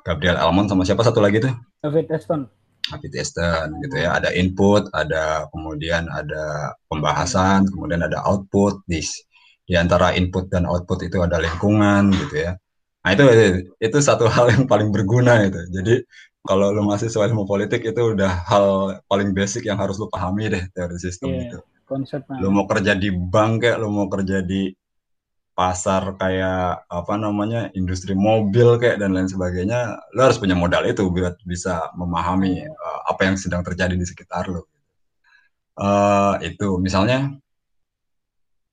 [0.01, 1.53] Gabriel Almond sama siapa satu lagi tuh?
[1.83, 2.47] David Eston.
[2.87, 4.15] API testen gitu ya.
[4.15, 8.79] Ada input, ada kemudian ada pembahasan, kemudian ada output.
[8.87, 9.03] Di,
[9.67, 12.51] di antara input dan output itu ada lingkungan gitu ya.
[13.03, 13.23] Nah itu
[13.83, 15.59] itu satu hal yang paling berguna itu.
[15.75, 15.93] Jadi
[16.47, 20.47] kalau lu masih soal ilmu politik itu udah hal paling basic yang harus lu pahami
[20.47, 21.59] deh teori sistem yeah, itu.
[21.83, 22.39] Konsepnya.
[22.39, 24.71] Lu mau kerja di bank kayak lu mau kerja di
[25.57, 31.01] pasar kayak apa namanya industri mobil kayak dan lain sebagainya lo harus punya modal itu
[31.09, 34.69] biar bisa memahami uh, apa yang sedang terjadi di sekitar lo
[35.81, 37.33] uh, itu misalnya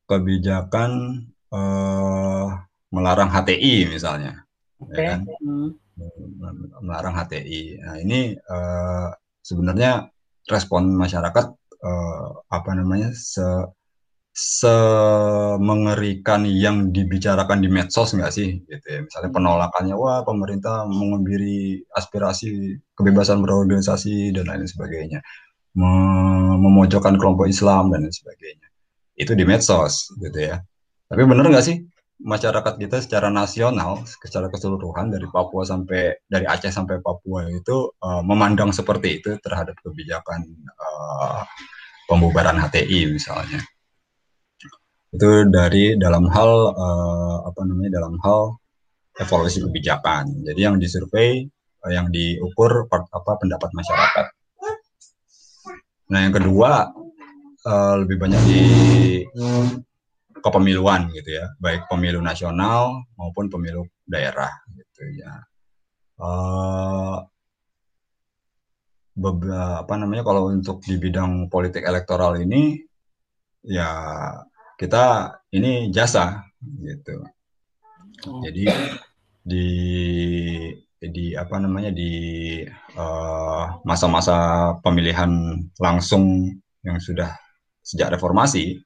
[0.05, 2.47] kebijakan uh,
[2.95, 4.47] melarang HTI misalnya
[4.79, 5.03] okay.
[5.03, 5.21] ya kan?
[5.41, 5.71] Hmm.
[6.83, 9.11] melarang HTI nah ini uh,
[9.43, 10.11] sebenarnya
[10.51, 11.47] respon masyarakat
[11.85, 13.45] uh, apa namanya se
[14.35, 19.39] semengerikan yang dibicarakan di medsos nggak sih gitu ya misalnya hmm.
[19.39, 25.23] penolakannya wah pemerintah mengebiri aspirasi kebebasan berorganisasi dan lain sebagainya
[26.59, 28.64] memojokkan kelompok Islam dan lain sebagainya
[29.15, 30.63] itu di medsos gitu ya
[31.11, 31.77] tapi benar nggak sih
[32.23, 38.23] masyarakat kita secara nasional secara keseluruhan dari Papua sampai dari Aceh sampai Papua itu uh,
[38.23, 40.47] memandang seperti itu terhadap kebijakan
[40.79, 41.43] uh,
[42.07, 43.61] pembubaran HTI misalnya
[45.15, 48.59] itu dari dalam hal uh, apa namanya dalam hal
[49.15, 50.43] evaluasi kebijakan.
[50.43, 51.47] Jadi yang disurvei,
[51.87, 54.27] yang diukur part, apa pendapat masyarakat.
[56.11, 56.91] Nah yang kedua
[57.67, 58.63] uh, lebih banyak di
[60.45, 65.33] kepemiluan gitu ya, baik pemilu nasional maupun pemilu daerah gitu ya.
[66.15, 67.25] Uh,
[69.15, 72.83] beberapa apa namanya kalau untuk di bidang politik elektoral ini
[73.63, 73.89] ya
[74.75, 76.43] kita ini jasa
[76.83, 77.23] gitu.
[78.27, 78.43] Oh.
[78.43, 78.67] Jadi
[79.45, 79.67] di
[80.99, 82.13] di apa namanya di
[82.73, 86.49] eh, masa-masa uh, pemilihan langsung
[86.83, 87.44] yang sudah
[87.85, 88.81] sejak reformasi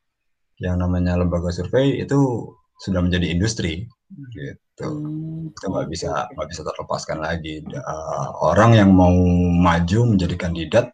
[0.59, 2.51] yang namanya lembaga survei itu
[2.83, 3.87] sudah menjadi industri
[4.35, 4.87] gitu.
[4.87, 5.51] Hmm.
[5.55, 7.63] kita nggak bisa nggak bisa terlepaskan lagi.
[7.67, 9.15] Uh, orang yang mau
[9.51, 10.87] maju menjadi kandidat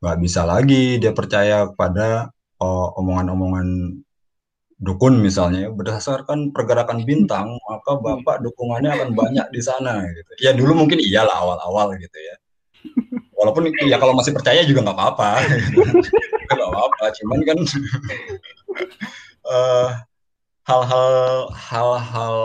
[0.00, 2.30] nggak bisa lagi dia percaya pada
[2.62, 3.98] uh, omongan-omongan
[4.78, 5.70] dukun misalnya.
[5.70, 10.30] Berdasarkan pergerakan bintang maka bapak dukungannya akan banyak di sana gitu.
[10.42, 12.34] Ya dulu mungkin iyalah awal-awal gitu ya
[13.40, 15.30] Walaupun ya kalau masih percaya juga nggak apa-apa,
[16.52, 17.04] nggak apa-apa.
[17.16, 17.58] Cuman kan
[19.48, 19.88] uh,
[20.68, 21.08] hal-hal
[21.56, 22.36] hal-hal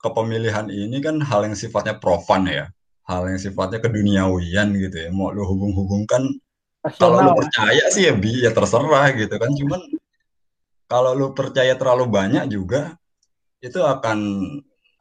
[0.00, 2.72] kepemilihan ini kan hal yang sifatnya profan ya,
[3.04, 5.12] hal yang sifatnya keduniawian gitu ya.
[5.12, 6.24] Mau lu hubung-hubungkan
[6.96, 9.52] kalau lu percaya sih ya bi ya terserah gitu kan.
[9.52, 9.80] Cuman
[10.88, 12.96] kalau lu percaya terlalu banyak juga
[13.60, 14.40] itu akan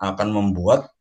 [0.04, 0.92] akan membuat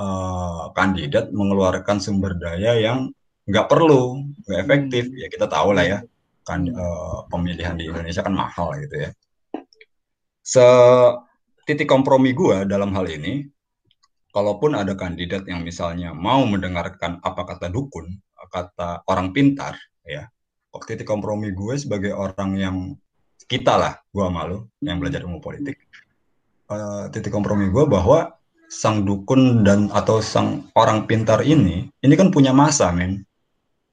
[0.00, 3.12] uh, kandidat mengeluarkan sumber daya yang
[3.48, 5.04] nggak perlu, nggak efektif.
[5.08, 5.18] Hmm.
[5.24, 5.98] Ya kita tahu lah ya,
[6.44, 9.10] kan uh, pemilihan di Indonesia kan mahal gitu ya
[10.48, 10.64] se
[11.68, 13.44] titik kompromi gue dalam hal ini,
[14.32, 18.16] kalaupun ada kandidat yang misalnya mau mendengarkan apa kata dukun,
[18.48, 19.76] kata orang pintar,
[20.08, 20.24] ya,
[20.88, 22.76] titik kompromi gue sebagai orang yang
[23.44, 25.76] kita lah, gue malu yang belajar ilmu politik,
[26.72, 28.32] uh, titik kompromi gue bahwa
[28.72, 33.20] sang dukun dan atau sang orang pintar ini, ini kan punya masa, men.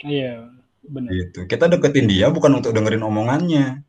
[0.03, 0.51] Iya,
[0.83, 1.11] benar.
[1.13, 1.39] Gitu.
[1.47, 3.85] Kita deketin dia bukan untuk dengerin omongannya,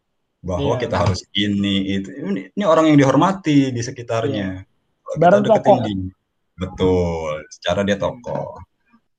[0.47, 0.81] bahwa yeah.
[0.87, 4.63] kita harus ini itu ini, ini orang yang dihormati di sekitarnya.
[4.63, 5.19] Yeah.
[5.19, 5.83] Barang tokoh.
[6.57, 8.57] Betul, secara dia tokoh.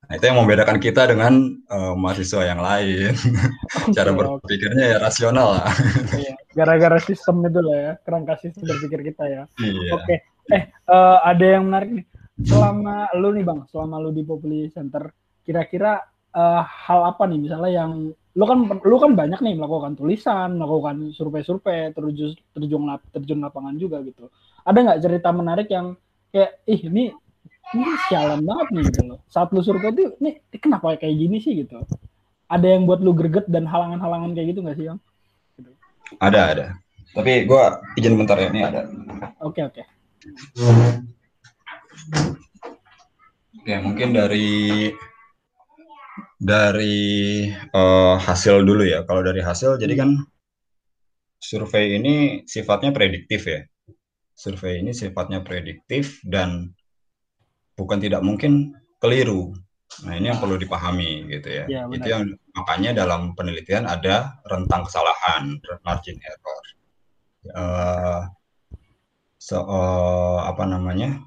[0.08, 3.12] Nah, itu yang membedakan kita dengan uh, mahasiswa yang lain.
[3.12, 5.68] Okay, Cara berpikirnya ya rasional lah.
[6.16, 9.42] Iya, gara-gara sistem itu lah ya, kerangka sistem berpikir kita ya.
[9.60, 9.92] Iya.
[10.00, 10.18] Oke, okay.
[10.48, 12.06] eh uh, ada yang menarik nih.
[12.40, 15.12] Selama lu nih bang, selama lu di Populi Center,
[15.44, 16.00] kira-kira
[16.34, 17.92] uh, hal apa nih misalnya yang
[18.38, 23.74] lu kan lu kan banyak nih melakukan tulisan, melakukan survei-survei, terjun terjun lap, terjun lapangan
[23.74, 24.30] juga gitu.
[24.62, 25.98] Ada nggak cerita menarik yang
[26.30, 27.10] kayak ih ini
[27.74, 29.18] ini sialan banget nih gitu loh.
[29.26, 31.82] Saat lu survei itu ini kenapa kayak gini sih gitu.
[32.48, 34.98] Ada yang buat lu greget dan halangan-halangan kayak gitu nggak sih, Yang?
[35.60, 35.70] Gitu.
[36.16, 36.66] Ada, ada.
[37.12, 38.88] Tapi gua izin bentar ya, ini ada.
[39.44, 39.82] Oke, oke.
[43.58, 44.88] Oke, mungkin dari
[46.38, 49.02] dari uh, hasil dulu ya.
[49.04, 50.22] Kalau dari hasil, jadi kan
[51.42, 53.60] survei ini sifatnya prediktif ya.
[54.38, 56.70] Survei ini sifatnya prediktif dan
[57.74, 59.50] bukan tidak mungkin keliru.
[60.06, 61.64] Nah ini yang perlu dipahami gitu ya.
[61.66, 66.62] ya Itu yang makanya dalam penelitian ada rentang kesalahan, margin error.
[67.50, 68.22] Uh,
[69.42, 71.18] so, uh, apa namanya?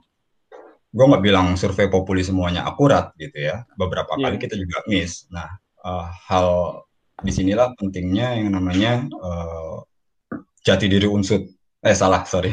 [0.92, 3.64] Gue nggak bilang survei populi semuanya akurat gitu ya.
[3.80, 4.24] Beberapa yeah.
[4.28, 5.26] kali kita juga miss.
[5.32, 5.48] Nah,
[5.88, 6.48] uh, hal
[7.22, 9.82] di sinilah pentingnya yang namanya uh,
[10.68, 11.48] jati diri unsur.
[11.82, 12.52] Eh salah, sorry.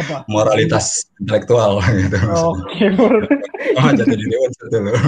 [0.00, 0.24] Apa?
[0.26, 2.18] Moralitas intelektual gitu.
[2.26, 3.76] Oh, Oke, okay.
[3.78, 4.90] oh, jati diri unsur dulu.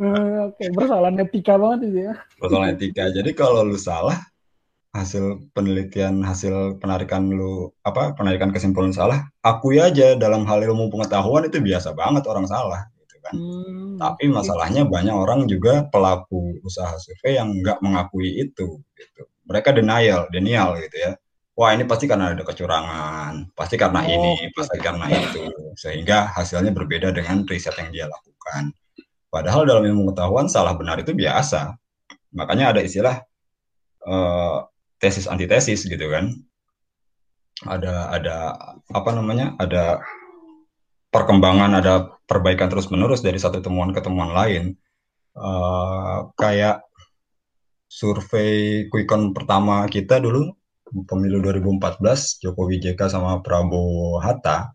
[0.00, 0.68] Oke, okay.
[0.72, 2.14] persoalan etika banget itu ya.
[2.38, 3.08] Persoalan etika.
[3.08, 4.16] Jadi kalau lu salah,
[4.90, 11.46] hasil penelitian hasil penarikan lu apa penarikan kesimpulan salah akui aja dalam hal ilmu pengetahuan
[11.46, 13.34] itu biasa banget orang salah gitu kan.
[13.38, 19.22] Hmm, tapi masalahnya banyak orang juga pelaku usaha survei yang nggak mengakui itu gitu.
[19.46, 21.12] Mereka denial denial gitu ya.
[21.54, 25.44] Wah ini pasti karena ada kecurangan pasti karena oh, ini pasti karena itu
[25.78, 28.74] sehingga hasilnya berbeda dengan riset yang dia lakukan.
[29.30, 31.78] Padahal dalam ilmu pengetahuan salah benar itu biasa.
[32.34, 33.22] Makanya ada istilah
[34.06, 34.69] uh,
[35.00, 36.36] tesis antitesis gitu kan.
[37.64, 38.36] Ada ada
[38.92, 40.00] apa namanya ada
[41.10, 44.76] perkembangan ada perbaikan terus menerus dari satu temuan ke temuan lain.
[45.34, 46.84] Uh, kayak
[47.90, 50.54] survei quickon pertama kita dulu
[51.06, 54.70] pemilu 2014 Jokowi JK sama Prabowo Hatta.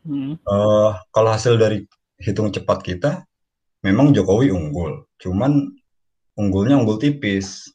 [0.00, 0.40] Hmm.
[0.48, 1.84] uh, kalau hasil dari
[2.16, 3.10] hitung cepat kita
[3.84, 5.06] memang Jokowi unggul.
[5.20, 5.76] Cuman
[6.36, 7.68] unggulnya unggul tipis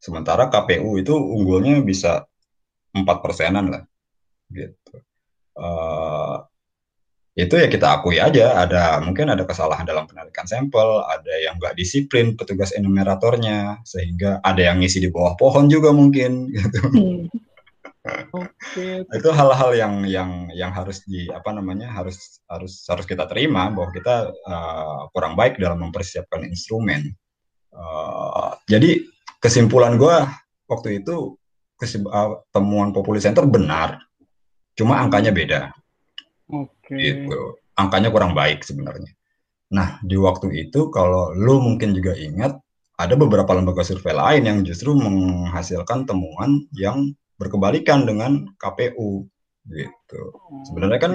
[0.00, 2.24] Sementara KPU itu unggulnya bisa
[2.96, 3.82] empat persenan lah,
[4.48, 4.96] gitu.
[5.60, 6.40] Uh,
[7.36, 11.78] itu ya kita akui aja ada mungkin ada kesalahan dalam penarikan sampel, ada yang nggak
[11.78, 16.80] disiplin petugas enumeratornya, sehingga ada yang ngisi di bawah pohon juga mungkin, gitu.
[16.90, 17.28] Hmm.
[18.00, 19.04] Okay.
[19.04, 23.92] itu hal-hal yang yang yang harus di apa namanya harus harus harus kita terima bahwa
[23.92, 27.12] kita uh, kurang baik dalam mempersiapkan instrumen.
[27.70, 29.04] Uh, jadi
[29.40, 30.16] kesimpulan gue
[30.68, 31.34] waktu itu
[31.80, 33.98] uh, temuan populi center benar,
[34.76, 35.72] cuma angkanya beda.
[36.52, 36.94] Oke.
[36.94, 37.24] Okay.
[37.26, 37.40] Gitu.
[37.80, 39.08] Angkanya kurang baik sebenarnya.
[39.72, 42.60] Nah, di waktu itu kalau lu mungkin juga ingat
[43.00, 49.24] ada beberapa lembaga survei lain yang justru menghasilkan temuan yang berkebalikan dengan KPU
[49.72, 50.22] gitu.
[50.68, 51.12] Sebenarnya kan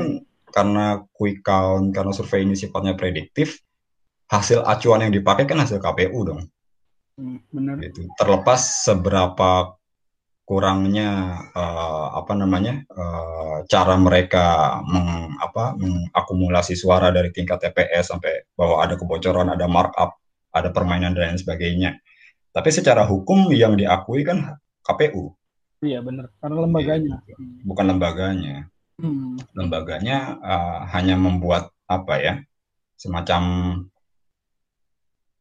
[0.49, 3.61] karena quick count, karena survei ini sifatnya prediktif,
[4.31, 6.49] hasil acuan yang dipakai kan hasil KPU dong.
[7.15, 7.79] Hmm, benar.
[7.79, 9.79] Itu terlepas seberapa
[10.45, 18.45] kurangnya uh, apa namanya uh, cara mereka meng, apa, mengakumulasi suara dari tingkat TPS sampai
[18.53, 20.21] bahwa ada kebocoran, ada markup,
[20.53, 21.97] ada permainan dan lain sebagainya.
[22.53, 25.33] Tapi secara hukum yang diakui kan KPU.
[25.81, 27.15] Iya benar, karena lembaganya.
[27.25, 27.41] Gitu.
[27.65, 28.69] Bukan lembaganya.
[28.95, 29.35] Hmm.
[29.57, 32.33] Lembaganya uh, hanya membuat apa ya,
[32.95, 33.41] semacam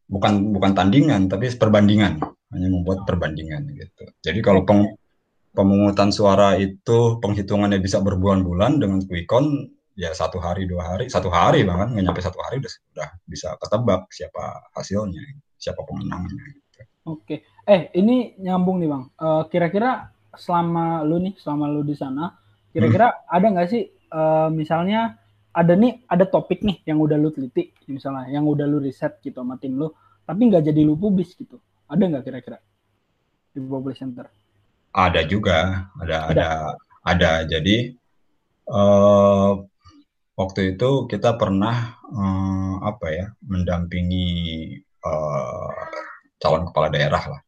[0.09, 2.21] bukan bukan tandingan tapi perbandingan
[2.55, 4.05] hanya membuat perbandingan gitu.
[4.23, 4.95] Jadi kalau peng,
[5.57, 11.31] pemungutan suara itu penghitungannya bisa berbulan-bulan dengan quick count ya satu hari dua hari satu
[11.31, 15.23] hari bahkan nggak nyampe satu hari udah, udah bisa ketebak siapa hasilnya
[15.59, 16.43] siapa pemenangnya.
[16.51, 16.83] Gitu.
[17.05, 19.05] Oke, eh ini nyambung nih bang.
[19.17, 22.35] Uh, kira-kira selama lu nih selama lu di sana
[22.75, 23.35] kira-kira hmm.
[23.39, 25.15] ada nggak sih uh, misalnya
[25.55, 29.39] ada nih ada topik nih yang udah lu teliti misalnya yang udah lu riset gitu
[29.41, 29.89] sama tim lu
[30.27, 32.59] tapi nggak jadi lu publis gitu ada nggak kira-kira
[33.55, 34.27] di Publish Center?
[34.95, 36.49] Ada juga, ada ada ada.
[37.07, 37.31] ada.
[37.47, 37.95] Jadi
[38.67, 39.63] uh,
[40.35, 44.27] waktu itu kita pernah uh, apa ya mendampingi
[45.07, 45.71] uh,
[46.43, 47.41] calon kepala daerah lah.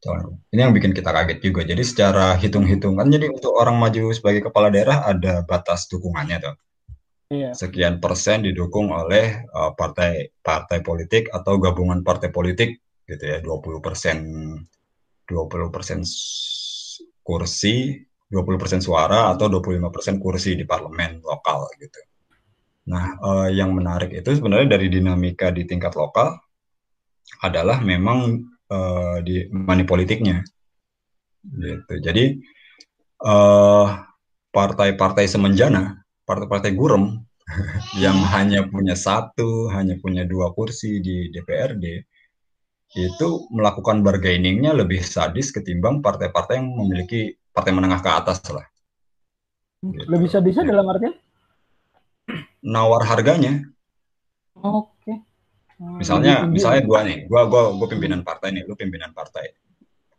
[0.00, 0.40] Calon.
[0.48, 1.60] Ini yang bikin kita kaget juga.
[1.64, 6.56] Jadi secara hitung-hitungan, jadi untuk orang maju sebagai kepala daerah ada batas dukungannya tuh.
[7.30, 7.54] Iya.
[7.54, 13.78] Sekian persen didukung oleh uh, partai partai politik atau gabungan partai politik gitu ya 20
[13.78, 14.16] persen
[15.30, 16.02] 20 persen
[17.22, 21.98] kursi 20 persen suara atau 25 persen kursi di parlemen lokal gitu.
[22.90, 26.38] Nah, eh, yang menarik itu sebenarnya dari dinamika di tingkat lokal
[27.42, 28.38] adalah memang
[28.70, 30.46] eh, di money politiknya,
[31.42, 31.94] gitu.
[31.98, 32.24] Jadi
[33.26, 33.86] eh,
[34.50, 35.98] partai-partai semenjana,
[36.30, 37.18] partai-partai gurem
[38.04, 42.06] yang hanya punya satu, hanya punya dua kursi di DPRD,
[42.94, 48.66] itu melakukan bargainingnya lebih sadis ketimbang partai-partai yang memiliki partai menengah ke atas lah.
[49.82, 50.06] Gitu.
[50.10, 50.70] Lebih sadisnya ya.
[50.74, 51.14] dalam artian?
[52.62, 53.66] Nawar harganya.
[54.58, 54.94] Oke.
[55.02, 55.16] Okay.
[55.80, 59.54] Hmm, misalnya, misalnya gua nih, gua gua gua pimpinan partai nih, lu pimpinan partai.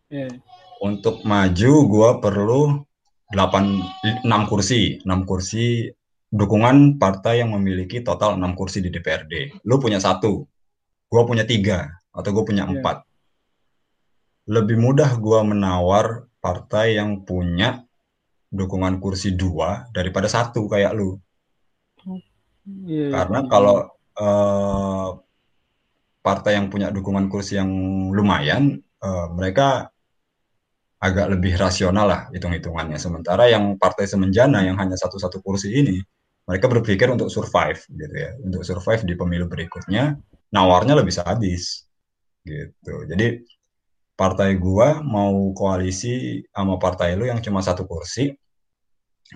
[0.09, 0.41] Yeah.
[0.81, 2.81] Untuk maju gua perlu
[3.29, 5.87] 8 6 kursi, 6 kursi
[6.31, 9.61] dukungan partai yang memiliki total 6 kursi di DPRD.
[9.67, 10.47] Lu punya satu,
[11.11, 12.71] gua punya tiga atau gue punya iya.
[12.71, 12.97] empat.
[14.51, 17.83] Lebih mudah gue menawar partai yang punya
[18.51, 21.15] dukungan kursi dua daripada satu kayak lu.
[22.03, 22.19] Yeah,
[22.83, 23.49] iya, Karena yeah.
[23.49, 23.75] kalau
[24.19, 25.09] uh,
[26.19, 27.71] partai yang punya dukungan kursi yang
[28.11, 29.89] lumayan, uh, mereka
[31.01, 32.99] agak lebih rasional lah hitung-hitungannya.
[32.99, 35.97] Sementara yang partai semenjana yang hanya satu-satu kursi ini,
[36.45, 40.17] mereka berpikir untuk survive gitu ya, untuk survive di pemilu berikutnya,
[40.51, 41.85] nawarnya lebih sadis
[42.43, 43.05] gitu.
[43.05, 43.45] Jadi
[44.17, 48.33] partai gua mau koalisi sama partai lu yang cuma satu kursi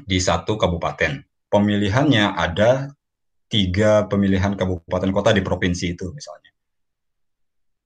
[0.04, 1.24] di satu kabupaten.
[1.48, 2.92] Pemilihannya ada
[3.48, 6.52] tiga pemilihan kabupaten kota di provinsi itu misalnya.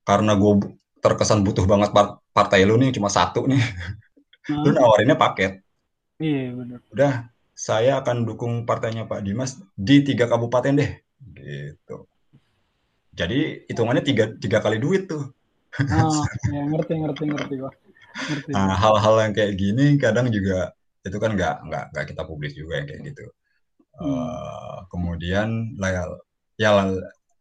[0.02, 1.94] Karena gue terkesan butuh banget
[2.34, 4.60] partai lu nih cuma satu nih, hmm.
[4.66, 5.62] lu nawarinnya paket.
[6.18, 6.78] Iya benar.
[6.90, 7.12] Udah,
[7.60, 10.92] saya akan dukung partainya Pak Dimas di tiga kabupaten deh,
[11.36, 12.08] gitu.
[13.12, 15.28] Jadi hitungannya tiga, tiga kali duit tuh.
[15.76, 17.54] Oh, ya, ngerti ngerti ngerti.
[17.60, 18.50] Ngerti.
[18.56, 20.72] Nah, hal-hal yang kayak gini kadang juga
[21.04, 23.24] itu kan nggak nggak nggak kita publis juga yang kayak gitu.
[24.00, 24.08] Hmm.
[24.08, 26.08] Uh, kemudian ya,
[26.56, 26.70] ya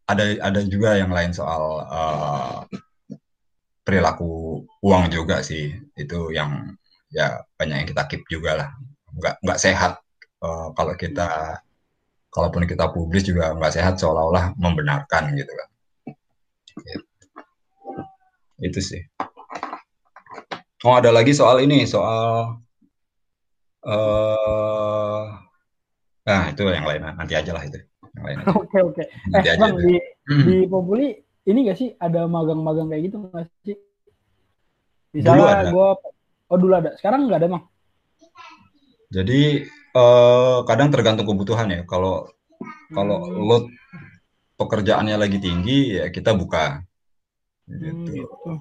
[0.04, 2.68] ada ada juga yang lain soal uh,
[3.88, 6.76] perilaku uang juga sih itu yang
[7.08, 8.70] ya banyak yang kita keep juga lah
[9.16, 10.04] nggak nggak sehat
[10.44, 11.60] uh, kalau kita
[12.30, 15.70] kalaupun kita publis juga nggak sehat seolah-olah membenarkan gitu kan.
[16.80, 17.06] Gitu.
[18.60, 19.02] itu sih.
[20.84, 22.56] Oh ada lagi soal ini soal
[23.84, 25.24] uh,
[26.28, 27.80] nah itu yang lain nanti aja lah itu.
[28.52, 29.04] Oke oke.
[29.32, 29.96] Eh bang di
[30.28, 30.44] hmm.
[30.44, 31.16] di Populi
[31.48, 33.78] ini gak sih ada magang-magang kayak gitu nggak sih?
[35.16, 35.90] Misalnya gue
[36.52, 36.94] oh dulu ada.
[37.00, 37.64] Sekarang nggak ada bang?
[39.10, 39.66] Jadi
[39.96, 41.82] uh, kadang tergantung kebutuhan ya.
[41.86, 42.30] Kalau
[42.92, 43.40] kalau hmm.
[43.46, 43.66] load
[44.60, 46.84] pekerjaannya lagi tinggi ya kita buka.
[47.70, 47.86] Gitu.
[47.88, 48.52] Hmm, gitu.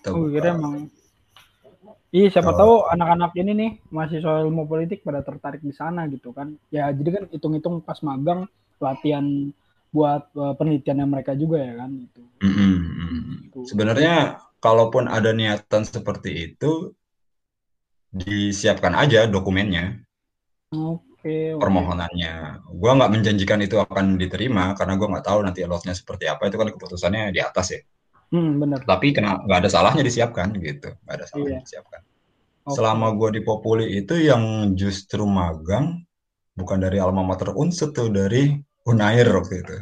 [0.00, 0.50] Kita oh, buka.
[0.50, 0.74] emang.
[2.14, 6.08] Iya, siapa uh, tahu anak-anak ini nih masih soal ilmu politik pada tertarik di sana
[6.08, 6.56] gitu kan.
[6.72, 8.48] Ya, jadi kan hitung-hitung pas magang
[8.80, 9.52] latihan
[9.92, 12.22] buat uh, penelitiannya mereka juga ya kan itu.
[12.40, 12.76] Mm -hmm.
[13.48, 13.58] gitu.
[13.68, 16.96] Sebenarnya kalaupun ada niatan seperti itu
[18.12, 20.05] disiapkan aja dokumennya.
[20.74, 21.04] Oke.
[21.22, 22.34] Okay, permohonannya.
[22.74, 26.46] Gua nggak menjanjikan itu akan diterima karena gua nggak tahu nanti lotnya seperti apa.
[26.50, 27.80] Itu kan keputusannya di atas ya.
[28.34, 28.82] Hmm, benar.
[28.82, 30.90] Tapi kena nggak ada salahnya disiapkan gitu.
[31.06, 31.64] Nggak ada salahnya iya.
[31.66, 32.00] disiapkan.
[32.66, 36.02] Selama gue di Populi itu yang justru magang
[36.58, 38.58] bukan dari alma mater Unsut tuh dari
[38.90, 39.76] Unair waktu itu.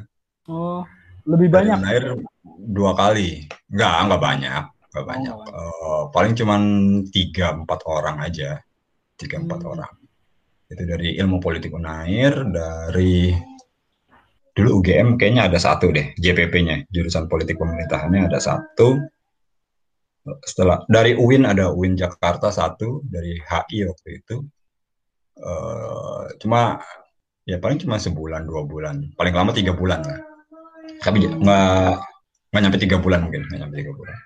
[0.53, 0.85] Oh,
[1.24, 1.78] lebih Dari banyak.
[1.80, 2.05] Unair
[2.45, 3.49] dua kali.
[3.72, 4.62] Enggak, enggak banyak,
[4.93, 5.32] enggak banyak.
[5.32, 6.62] Oh, nggak Eh, paling cuman
[7.09, 8.61] tiga empat orang aja,
[9.16, 9.72] tiga empat Hmm.
[9.72, 9.93] orang.
[10.75, 13.31] Itu dari ilmu politik Unair, dari
[14.55, 18.99] dulu UGM kayaknya ada satu deh, JPP-nya, jurusan politik pemerintahannya ada satu.
[20.43, 24.37] Setelah dari UIN ada UIN Jakarta satu, dari HI waktu itu.
[25.39, 26.83] Eh, cuma
[27.47, 30.18] ya paling cuma sebulan dua bulan, paling lama tiga bulan lah.
[31.03, 31.39] Tapi Hmm.
[31.39, 31.95] nggak
[32.51, 34.16] nggak nyampe tiga bulan mungkin, nggak nyampe tiga bulan.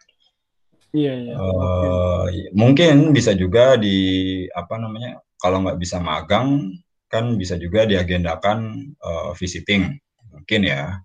[0.96, 1.34] Iya, iya.
[1.36, 3.96] Eh, mungkin bisa juga di
[4.52, 6.74] apa namanya kalau nggak bisa magang
[7.08, 8.58] kan bisa juga diagendakan
[8.94, 9.94] eh, visiting.
[10.34, 10.98] Mungkin ya.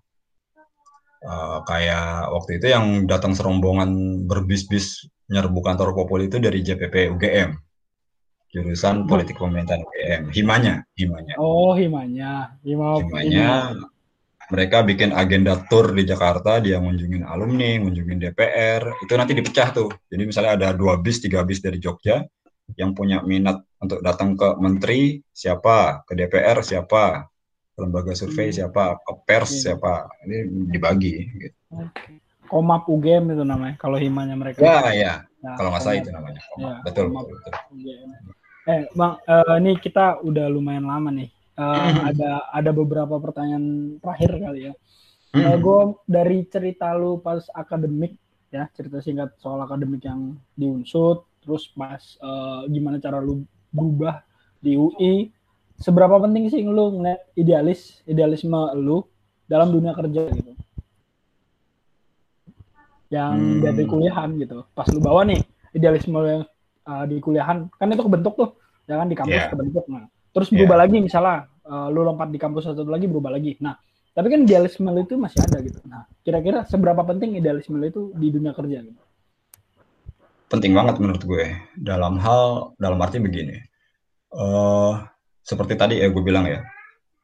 [1.24, 7.50] Eh, kayak waktu itu yang datang serombongan berbis-bis nyerbu kantor Populi itu dari JPP UGM
[8.54, 11.34] jurusan politik pemerintahan UGM himanya himanya.
[11.42, 12.54] Oh, himanya.
[12.62, 13.74] Hima himanya
[14.52, 19.88] mereka bikin agenda tour di Jakarta, dia ngunjungin alumni, ngunjungin DPR, itu nanti dipecah tuh.
[20.12, 22.20] Jadi misalnya ada dua bis, tiga bis dari Jogja,
[22.74, 27.28] yang punya minat untuk datang ke menteri siapa, ke DPR siapa,
[27.74, 28.56] ke lembaga survei Hmm.
[28.64, 29.60] siapa, ke pers Iya.
[29.76, 30.36] siapa, ini
[30.72, 31.14] dibagi.
[31.28, 31.56] Gitu.
[32.44, 34.60] Komap UGM itu namanya kalau himanya mereka.
[34.60, 36.40] Ya, ya, Nah, kalau nggak salah Komap itu namanya.
[36.56, 37.24] Ya, betul, Komap.
[37.28, 37.52] betul, betul.
[37.76, 38.10] UGM.
[38.64, 41.28] Eh, Bang, eh, ini kita udah lumayan lama nih.
[41.54, 42.00] Hmm.
[42.10, 44.74] ada ada beberapa pertanyaan terakhir kali ya.
[45.36, 45.44] Hmm.
[45.52, 48.16] Eh, gue dari cerita lu pas akademik
[48.54, 54.24] ya cerita singkat soal akademik yang di Unsut, terus pas eh, gimana cara lu berubah
[54.64, 55.28] di UI,
[55.76, 59.04] seberapa penting sih lu ngeliat idealis idealisme lu
[59.44, 60.56] dalam dunia kerja gitu?
[63.12, 63.60] Yang Hmm.
[63.60, 65.44] dari kuliahan gitu, pas lu bawa nih
[65.76, 66.44] idealisme lu yang
[66.88, 68.50] eh, di kuliahan kan itu kebentuk tuh,
[68.88, 69.52] ya kan di kampus Yeah.
[69.52, 70.64] kebentuk, nah terus Yeah.
[70.64, 73.76] berubah lagi misalnya eh, lu lompat di kampus satu lagi berubah lagi, nah
[74.14, 75.82] tapi kan idealisme lu itu masih ada gitu.
[75.90, 79.02] Nah, kira-kira seberapa penting idealisme lu itu di dunia kerja gitu?
[80.54, 81.46] Penting banget menurut gue.
[81.74, 83.58] Dalam hal dalam arti begini.
[84.30, 84.94] Eh
[85.42, 86.62] seperti tadi ya gue bilang ya.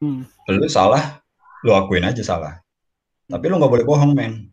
[0.03, 0.25] Hmm.
[0.49, 1.23] lu salah
[1.63, 2.59] lu akuin aja salah.
[3.31, 4.51] Tapi lu nggak boleh bohong men.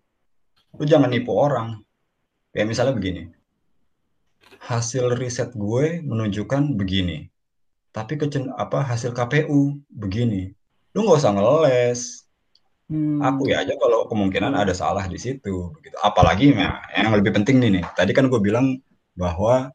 [0.77, 1.81] Lu jangan nipu orang.
[2.53, 3.33] Kayak misalnya begini.
[4.61, 7.33] Hasil riset gue menunjukkan begini.
[7.89, 10.53] Tapi kecen apa hasil KPU begini.
[10.93, 12.26] Lu nggak usah ngeles
[12.87, 13.19] Hmm.
[13.19, 15.95] Akui aja kalau kemungkinan ada salah di situ begitu.
[15.99, 17.85] Apalagi nah, yang lebih penting nih nih.
[17.95, 18.79] Tadi kan gue bilang
[19.11, 19.67] bahwa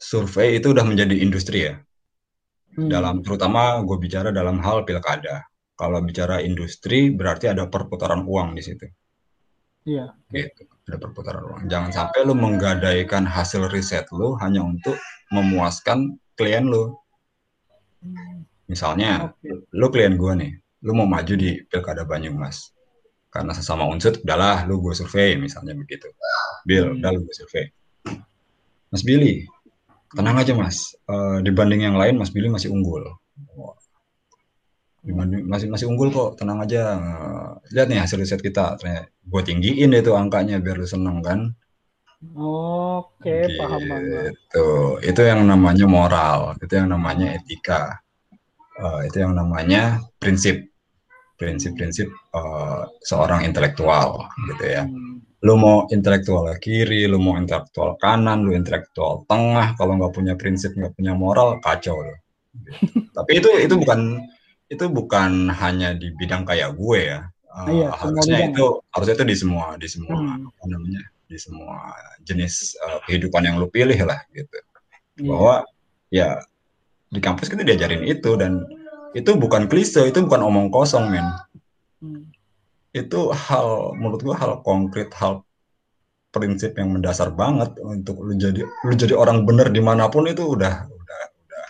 [0.00, 1.74] survei itu udah menjadi industri ya.
[2.76, 2.88] Hmm.
[2.88, 5.44] Dalam terutama gue bicara dalam hal pilkada.
[5.78, 8.88] Kalau bicara industri berarti ada perputaran uang di situ.
[9.86, 10.10] Iya.
[10.32, 10.64] Gitu.
[10.88, 11.60] Ada perputaran uang.
[11.68, 14.96] Jangan sampai lu menggadaikan hasil riset lu hanya untuk
[15.30, 16.96] memuaskan klien lu.
[18.68, 19.70] Misalnya, Oke.
[19.72, 20.52] lu klien gue nih,
[20.88, 22.72] lu mau maju di pilkada Banyumas.
[23.28, 26.08] Karena sesama unsur udahlah lu gue survei misalnya begitu.
[26.64, 26.96] Bill Hmm.
[26.96, 27.68] udah lu gue survei.
[28.88, 29.44] Mas Billy
[30.16, 30.96] tenang aja Mas.
[31.04, 33.04] Eh, dibanding yang lain Mas Billy masih unggul.
[35.04, 36.96] Dibanding- masih masih unggul kok tenang aja.
[36.96, 38.80] Eh, lihat nih hasil riset kita.
[38.80, 41.52] Ternyata gue tinggiin deh tuh angkanya biar lu seneng kan?
[42.34, 44.34] Oke, paham banget.
[44.34, 44.66] gitu
[45.06, 48.02] itu yang namanya moral itu yang namanya etika.
[48.74, 50.66] Eh, itu yang namanya prinsip
[51.38, 55.22] prinsip-prinsip eh, seorang intelektual gitu ya Hmm.
[55.38, 60.74] lu mau intelektual kiri lu mau intelektual kanan lu intelektual tengah kalau nggak punya prinsip
[60.74, 62.14] nggak punya moral kacau lu
[62.58, 62.70] Gitu.
[63.16, 64.18] tapi itu itu bukan
[64.66, 69.26] itu bukan hanya di bidang kayak gue ya Eh, Iya, harusnya bidang itu harusnya itu
[69.26, 70.46] di semua di semua Hmm.
[70.50, 71.76] apa namanya di semua
[72.22, 74.58] jenis eh, kehidupan yang lu pilih lah gitu
[75.18, 75.28] Iya.
[75.30, 75.54] bahwa
[76.10, 76.28] ya
[77.08, 78.64] di kampus kita diajarin itu dan
[79.16, 81.26] itu bukan klise itu bukan omong kosong men
[81.98, 82.30] Hmm.
[82.94, 85.42] itu hal menurut gua hal konkret hal
[86.30, 90.46] prinsip yang mendasar banget untuk lu jadi lu jadi orang bener di mana pun itu
[90.46, 91.64] udah udah udah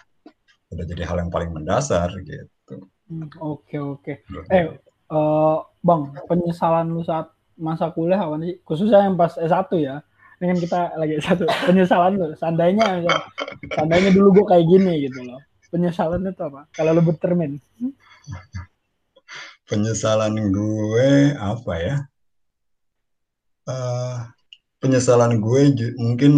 [0.77, 4.21] udah jadi hal yang paling mendasar gitu Hmm, Oke, oke.
[4.53, 4.69] Eh,
[5.09, 8.61] eh, Bang, penyesalan lu saat masa kuliah apa sih?
[8.69, 10.05] Khususnya yang pas S1 ya.
[10.37, 11.41] Ini kan kita lagi S1.
[11.65, 13.01] Penyesalan lu, seandainya
[13.73, 15.41] seandainya dulu gua kayak gini gitu loh.
[15.69, 16.65] Penyesalan itu apa?
[16.73, 17.61] Kalau lu bertermin.
[19.69, 21.97] penyesalan gue apa ya
[23.69, 24.17] Eh,
[24.81, 26.33] penyesalan gue mungkin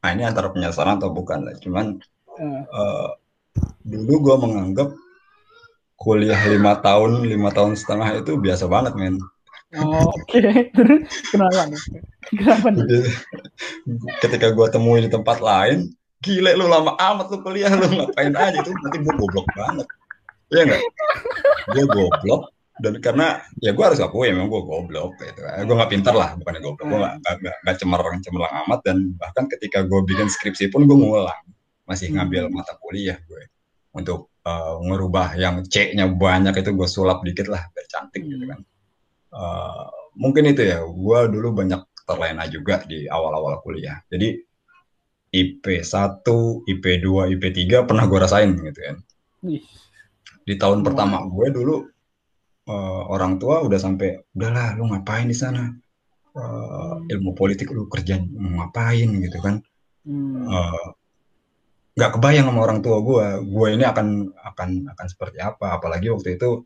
[0.00, 2.00] nah ini antara penyesalan atau bukan lah cuman
[2.36, 3.08] Eh, eh,
[3.84, 4.88] dulu gue menganggap
[6.00, 9.20] kuliah lima tahun lima tahun setengah itu biasa banget men
[9.76, 10.40] Oke,
[10.72, 11.80] terus kenapa nih?
[12.32, 12.80] Kenapa nih?
[12.80, 12.98] Begitu,
[14.24, 15.92] ketika gue temui di tempat lain
[16.24, 18.72] gile lu lama amat lu kuliah lu ngapain aja itu?
[18.72, 19.86] Nanti gue goblok banget.
[20.52, 20.82] Iya enggak
[21.74, 22.42] gue goblok.
[22.76, 25.40] Dan karena ya gue harus akui memang gue goblok gitu.
[25.40, 26.86] Gue nggak pintar lah bukannya goblok.
[26.88, 27.16] Gue nggak
[27.64, 28.80] nggak cemerlang cemerlang amat.
[28.84, 31.42] Dan bahkan ketika gue bikin skripsi pun gue ngulang.
[31.88, 33.48] Masih ngambil mata kuliah gue
[33.96, 38.60] untuk uh, ngerubah yang C-nya banyak itu gue sulap dikit lah biar cantik gitu kan.
[39.32, 39.88] Uh,
[40.18, 40.84] mungkin itu ya.
[40.84, 43.98] Gue dulu banyak terlena juga di awal-awal kuliah.
[44.06, 44.36] Jadi
[45.36, 46.24] IP 1,
[46.64, 48.96] IP 2, IP 3 pernah gue rasain gitu kan.
[50.46, 51.76] Di tahun pertama gue dulu
[52.70, 55.68] uh, orang tua udah sampai udahlah lu ngapain di sana?
[56.36, 59.08] Uh, ilmu politik lu kerja ngapain?
[59.20, 59.60] gitu kan.
[60.06, 60.46] Hmm.
[60.46, 60.88] uh,
[61.96, 65.76] nggak kebayang sama orang tua gue gue ini akan akan akan seperti apa.
[65.76, 66.64] Apalagi waktu itu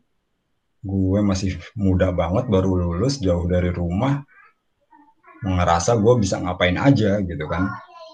[0.81, 4.25] gue masih muda banget baru lulus jauh dari rumah
[5.41, 7.69] ngerasa gue bisa ngapain aja gitu kan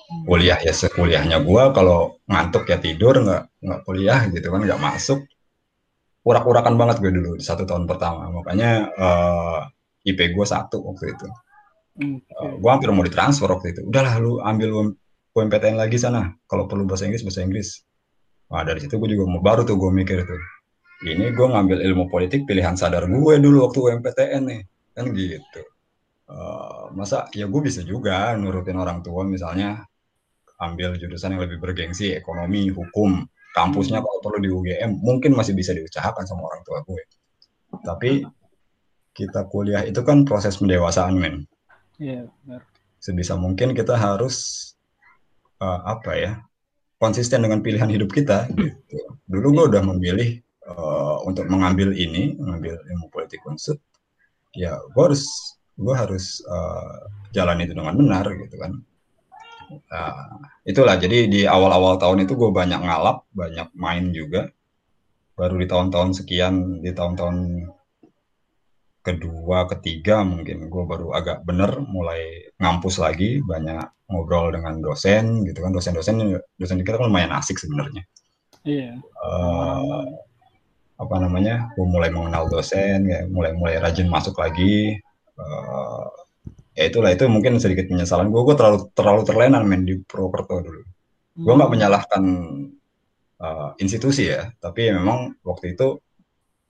[0.07, 5.23] kuliah ya sekuliahnya gue kalau ngantuk ya tidur nggak nggak kuliah gitu kan nggak masuk.
[6.27, 8.27] Urak-urakan banget gue dulu di satu tahun pertama.
[8.27, 9.61] Makanya uh,
[10.03, 11.27] eh, IP gue satu waktu itu.
[11.97, 12.19] Okay.
[12.35, 13.81] uh, eh, gue hampir mau ditransfer waktu itu.
[13.87, 14.95] Udahlah lu ambil
[15.31, 17.83] UMPTN lagi sana kalau perlu bahasa Inggris bahasa Inggris.
[18.51, 20.39] Nah dari situ gue juga mau baru tuh gue mikir tuh
[21.05, 24.61] ini gue ngambil ilmu politik pilihan sadar gue dulu waktu UMPTN nih
[24.97, 25.61] kan gitu.
[26.27, 29.85] Uh, masa ya gue bisa juga nurutin orang tua misalnya
[30.61, 33.25] ambil jurusan yang lebih bergengsi ekonomi hukum.
[33.53, 37.01] Kampusnya kalau perlu di UGM mungkin masih bisa diusahakan sama orang tua gue.
[37.81, 38.11] Tapi
[39.17, 41.49] kita kuliah itu kan proses pendewasaan men.
[41.97, 42.61] Iya yeah,
[43.07, 44.69] sebisa mungkin kita harus
[45.61, 46.31] uh, apa ya
[46.97, 49.07] konsisten dengan pilihan hidup kita gitu.
[49.29, 53.77] dulu gue udah memilih uh, untuk mengambil ini mengambil ilmu politik unsur
[54.57, 55.23] ya gue harus
[55.77, 58.81] gue harus uh, jalan itu dengan benar gitu kan
[59.67, 64.47] Nah, itulah jadi di awal-awal tahun itu gue banyak ngalap, banyak main juga.
[65.37, 67.67] Baru di tahun-tahun sekian, di tahun-tahun
[69.05, 75.63] kedua, ketiga mungkin gue baru agak bener mulai ngampus lagi, banyak ngobrol dengan dosen gitu
[75.63, 75.71] kan.
[75.71, 78.03] Dosen-dosen dosen kita kan lumayan asik sebenarnya.
[78.67, 78.99] Iya.
[79.23, 80.03] Uh,
[80.97, 81.71] apa namanya?
[81.77, 84.97] Gue mulai mengenal dosen, ya, mulai mulai rajin masuk lagi.
[85.37, 86.09] Uh,
[86.77, 88.29] ya itulah itu mungkin sedikit penyesalan.
[88.29, 90.81] Gue gue terlalu terlalu terlena main di Purwokerto dulu.
[91.37, 91.45] Hmm.
[91.45, 92.23] gue nggak menyalahkan
[93.41, 94.53] uh, institusi ya.
[94.61, 95.97] Tapi ya memang waktu itu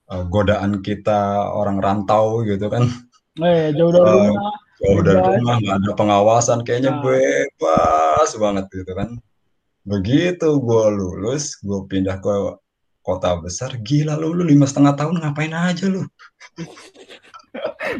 [0.08, 2.88] uh, godaan kita orang rantau gitu kan.
[3.38, 4.52] Eh, jauh dari uh, rumah.
[4.80, 7.00] jauh dari rumah nggak ada pengawasan kayaknya nah.
[7.04, 9.08] bebas banget gitu kan.
[9.84, 12.56] Begitu gue lulus gue pindah ke
[13.04, 16.04] kota besar gila lu lu lima setengah tahun ngapain aja lu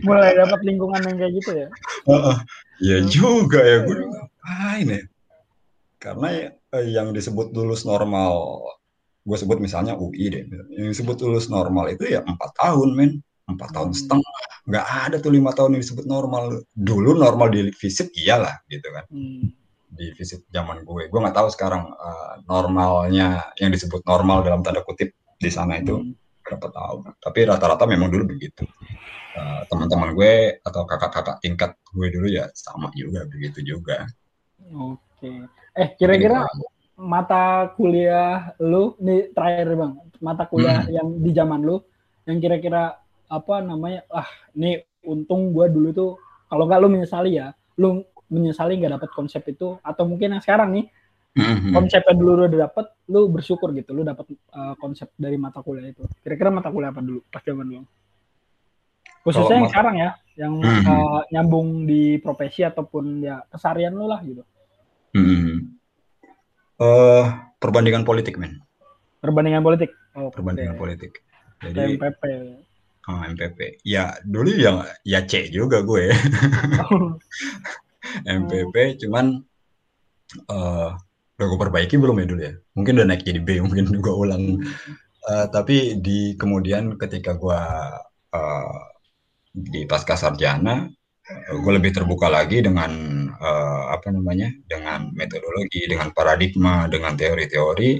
[0.06, 1.68] mulai dapat lingkungan yang kayak gitu ya?
[2.78, 5.02] Iya juga ya gue ngapain ya?
[5.98, 8.62] Karena eh, yang disebut lulus normal
[9.28, 10.44] gue sebut misalnya UI deh.
[10.72, 13.12] Yang disebut lulus normal itu ya empat tahun men.
[13.48, 13.98] Empat tahun hmm.
[13.98, 14.34] setengah.
[14.68, 16.64] Nggak ada tuh lima tahun yang disebut normal.
[16.72, 19.06] Dulu normal di visit iyalah gitu kan.
[19.12, 19.52] Hmm.
[19.88, 21.08] di visit zaman gue.
[21.08, 25.96] Gue nggak tahu sekarang uh, normalnya yang disebut normal dalam tanda kutip di sana itu.
[25.98, 26.12] Hmm.
[26.48, 28.64] Berapa tahun tapi rata-rata memang dulu begitu
[29.36, 30.32] uh, teman-teman gue
[30.64, 34.08] atau kakak-kakak tingkat gue dulu ya sama juga begitu juga.
[34.72, 35.46] Oke.
[35.76, 36.48] Eh kira-kira
[36.98, 40.90] mata kuliah lu nih terakhir bang mata kuliah hmm.
[40.90, 41.78] yang di zaman lu
[42.26, 42.98] yang kira-kira
[43.30, 44.26] apa namanya ah
[44.58, 46.10] ini untung gue dulu tuh
[46.50, 50.74] kalau nggak lu menyesali ya lu menyesali nggak dapat konsep itu atau mungkin yang sekarang
[50.74, 50.90] nih
[51.38, 51.70] hmm.
[51.70, 55.88] konsepnya dulu lu udah dapet lu bersyukur gitu lu dapet uh, konsep dari mata kuliah
[55.88, 56.02] itu.
[56.26, 57.86] Kira-kira mata kuliah apa dulu pas zaman lu
[59.28, 60.84] khususnya yang sekarang ya yang hmm.
[60.86, 64.42] uh, nyambung di profesi ataupun ya kesarian lu lah gitu.
[65.12, 65.74] Hmm.
[66.78, 67.24] uh,
[67.58, 68.62] perbandingan politik men.
[69.18, 69.90] Perbandingan politik?
[70.14, 70.80] Oh, perbandingan okay.
[70.80, 71.12] politik.
[71.58, 72.22] Jadi MPP
[73.10, 76.14] oh, MPP ya dulu yang ya C juga gue.
[78.38, 79.42] MPP cuman
[80.48, 80.94] uh,
[81.38, 82.52] udah gue perbaiki belum ya dulu ya?
[82.74, 84.58] Mungkin udah naik jadi B mungkin gue ulang.
[85.28, 87.60] Uh, tapi di kemudian ketika gue
[88.34, 88.78] uh,
[89.52, 90.86] di pasca sarjana
[91.26, 92.90] eh, gue lebih terbuka lagi dengan
[93.36, 97.90] uh, apa namanya dengan metodologi dengan paradigma dengan teori-teori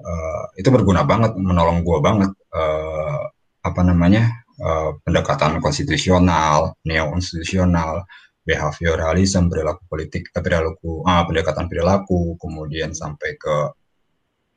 [0.00, 2.30] uh, itu berguna banget menolong gue banget.
[2.52, 3.32] Uh,
[3.64, 4.28] apa namanya
[4.60, 8.04] uh, pendekatan konstitusional neo konstitusional
[8.44, 13.56] behavioralism perilaku politik perilaku ah, pendekatan perilaku kemudian sampai ke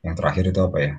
[0.04, 0.94] yang terakhir itu apa ya?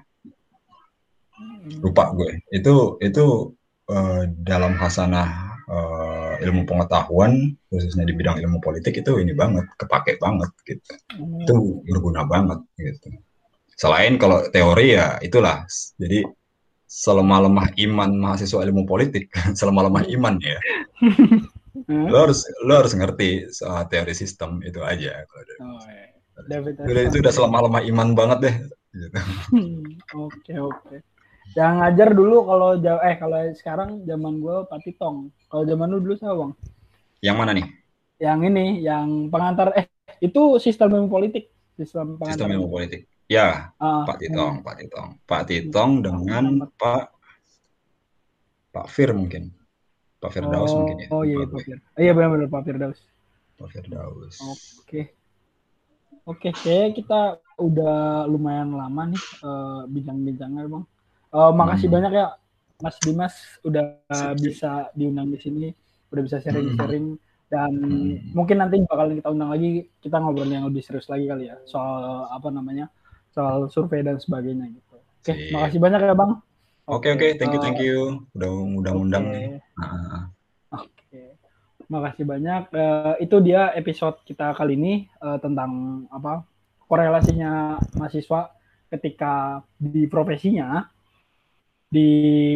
[1.85, 2.43] Lupa gue.
[2.51, 3.55] Itu itu
[3.93, 5.29] uh, dalam hasanah
[5.69, 10.93] uh, ilmu pengetahuan khususnya di bidang ilmu politik itu ini banget kepake banget gitu.
[11.15, 11.45] Hmm.
[11.45, 13.15] itu berguna banget gitu.
[13.79, 15.63] Selain kalau teori ya itulah.
[16.01, 16.27] Jadi
[16.89, 19.29] selemah-lemah iman mahasiswa ilmu politik
[19.61, 20.57] selemah-lemah iman ya
[21.87, 22.07] Hmm?
[22.11, 25.23] lo harus lo harus ngerti soal teori sistem itu aja
[25.63, 26.11] Oh, iya.
[26.49, 28.55] David udah itu udah selemah-lemah iman banget deh
[28.95, 29.19] gitu.
[29.51, 29.83] Hmm,
[30.15, 30.97] Oke oke.
[31.59, 35.17] Yang ngajar dulu kalau jauh eh kalau sekarang zaman gue Patitong.
[35.51, 36.53] Kalau zaman lu dulu siapa bang?
[37.19, 37.67] yang mana nih
[38.23, 39.87] Yang ini, yang pengantar eh
[40.23, 42.39] itu sistem ilmu politik, sistem pengantar.
[42.39, 46.45] sistem ilmu politik ya Ah, Pak Titong Pak Titong Pak Titong dengan
[46.79, 47.05] Pak
[48.71, 49.51] Pak Fir mungkin
[50.23, 51.65] Pak Firdaus oh, mungkin ya Oh iya Lupa Pak gue.
[51.67, 51.79] Fir.
[51.97, 52.99] Oh, iya benar-benar Pak Firdaus.
[53.59, 54.37] Pak Firdaus
[54.83, 55.01] Oke.
[56.29, 57.21] Oke, kayak kita
[57.59, 60.85] udah lumayan lama nih eh, bincang-bincangnya bang.
[61.33, 61.95] Eh, makasih Hmm.
[61.97, 62.27] banyak ya
[62.79, 63.35] Mas Dimas
[63.67, 65.67] udah Sip, bisa diundang di sini,
[66.13, 67.17] udah bisa sharing-sharing
[67.49, 68.21] dan Hmm.
[68.37, 72.29] mungkin nanti bakal kita undang lagi kita ngobrol yang lebih serius lagi kali ya soal
[72.29, 72.93] apa namanya
[73.33, 74.95] soal survei dan sebagainya gitu.
[75.01, 75.53] Oke, Sip.
[75.53, 76.33] makasih banyak ya bang.
[76.89, 78.25] Oke oke, thank you thank you.
[78.33, 79.33] Udah udah undang oke.
[79.37, 79.47] nih.
[79.77, 80.33] Nah,
[80.73, 81.37] Oke,
[81.85, 82.73] makasih banyak.
[82.73, 86.49] Eh, itu dia episode kita kali ini eh, tentang apa
[86.89, 88.57] korelasinya mahasiswa
[88.89, 90.89] ketika di profesinya,
[91.93, 92.09] di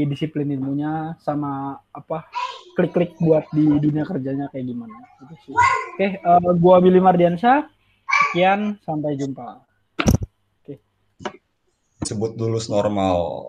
[0.09, 2.24] disiplin ilmunya, sama apa
[2.72, 4.97] klik-klik buat di dunia kerjanya kayak gimana.
[5.20, 5.55] Gitu sih.
[5.93, 7.68] Oke, eh, gua Billy Mardiansyah.
[8.33, 9.68] Sekian, sampai jumpa.
[12.03, 13.47] sebut lulus normal.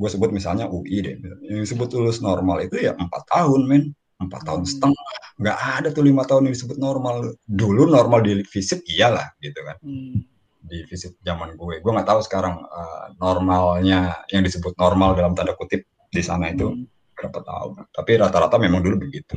[0.00, 1.20] Gue sebut misalnya UI deh.
[1.44, 4.70] Yang disebut lulus normal itu ya empat tahun men, empat tahun Hmm.
[4.72, 5.06] setengah.
[5.36, 7.36] Nggak ada tuh lima tahun yang disebut normal.
[7.44, 9.76] Dulu normal di fisip iyalah gitu kan.
[9.84, 10.24] Hmm.
[10.64, 11.84] Di fisip zaman gue.
[11.84, 16.72] Gue nggak tahu sekarang eh, normalnya yang disebut normal dalam tanda kutip di sana itu
[16.72, 16.88] Hmm.
[17.12, 17.70] berapa tahun.
[17.92, 19.36] Tapi rata-rata memang dulu begitu.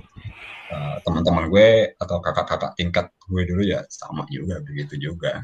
[0.74, 5.44] Eh, teman-teman gue atau kakak-kakak tingkat gue dulu ya sama juga begitu juga.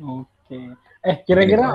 [0.00, 0.72] Oke.
[1.04, 1.70] Eh, kira-kira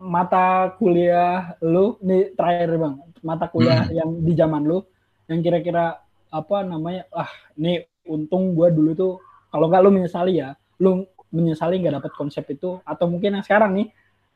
[0.00, 3.92] mata kuliah lu nih terakhir bang mata kuliah Hmm.
[3.92, 4.80] yang di zaman lu
[5.28, 6.00] yang kira-kira
[6.32, 9.12] apa namanya ah ini untung gua dulu tuh
[9.52, 13.76] kalau nggak lu menyesali ya lu menyesali nggak dapat konsep itu atau mungkin yang sekarang
[13.76, 13.88] nih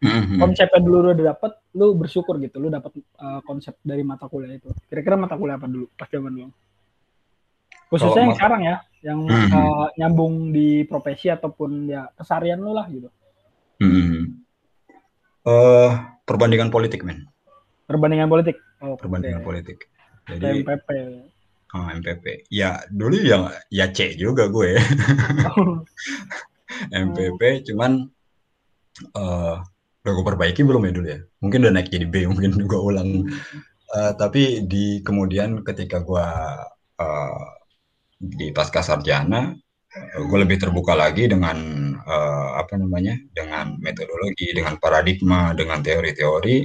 [0.04, 0.36] Mhm.
[0.36, 4.52] konsepnya dulu lu udah dapet lu bersyukur gitu lu dapat uh, konsep dari mata kuliah
[4.52, 6.52] itu kira-kira mata kuliah apa dulu pas zaman lu
[7.88, 9.48] khususnya yang sekarang ya yang Hmm.
[9.52, 13.08] uh, nyambung di profesi ataupun ya kesarian lu lah gitu
[13.80, 14.43] Hmm.
[15.44, 15.90] Eh,
[16.24, 17.28] perbandingan politik men,
[17.84, 19.46] perbandingan politik oh, perbandingan oke.
[19.52, 19.78] politik.
[20.24, 20.88] Jadi TMPP
[21.76, 22.48] ah, MPP.
[22.48, 24.80] Ya dulu yang ya C juga gue
[27.04, 28.08] MPP, cuman
[29.20, 29.56] eh
[30.04, 31.20] udah gue perbaiki belum ya dulu ya?
[31.44, 33.28] Mungkin udah naik jadi B, mungkin gue ulang.
[33.94, 36.26] Eh, tapi di kemudian ketika gue
[37.04, 37.44] eh,
[38.16, 39.52] di pasca sarjana,
[40.28, 41.56] gue lebih terbuka lagi dengan
[41.98, 46.56] eh, apa namanya, dengan metodologi, dengan paradigma, dengan teori-teori.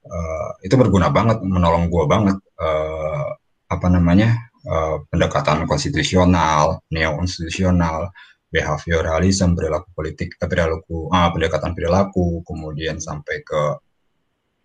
[0.00, 2.36] eh, itu berguna banget, menolong gue banget.
[2.60, 3.26] eh,
[3.70, 4.28] apa namanya,
[4.66, 8.10] eh, pendekatan konstitusional, neo-konstitusional,
[8.52, 13.62] behavioralism, perilaku politik, eh, perilaku, ah, pendekatan perilaku, kemudian sampai ke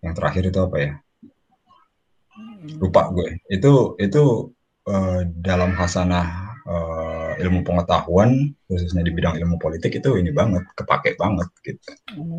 [0.04, 0.92] yang terakhir itu apa ya?
[2.82, 4.24] lupa gue itu itu
[4.90, 8.30] eh, dalam hasanah eh, ilmu pengetahuan
[8.66, 11.90] khususnya di bidang ilmu politik itu ini banget kepake banget gitu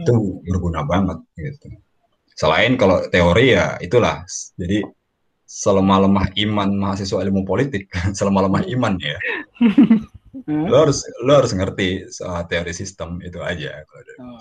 [0.03, 1.67] itu berguna banget gitu
[2.37, 4.21] selain kalau teori ya itulah
[4.59, 4.85] jadi
[5.47, 9.17] selemah-lemah iman mahasiswa ilmu politik selemah-lemah iman ya
[10.47, 10.69] Hmm?
[10.69, 14.39] lo harus lo harus ngerti soal teori sistem itu aja kalau Oh.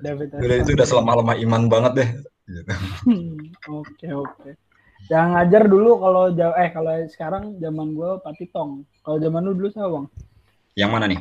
[0.00, 2.08] David udah itu udah selemah-lemah iman banget deh
[2.48, 2.72] gitu.
[3.04, 3.36] Hmm,
[3.68, 4.50] Oke oke.
[5.10, 8.86] Yang ngajar dulu kalau jauh eh kalau sekarang zaman gue Patitong.
[9.02, 10.06] Kalau zaman lu dulu siapa bang?
[10.72, 11.20] yang mana nih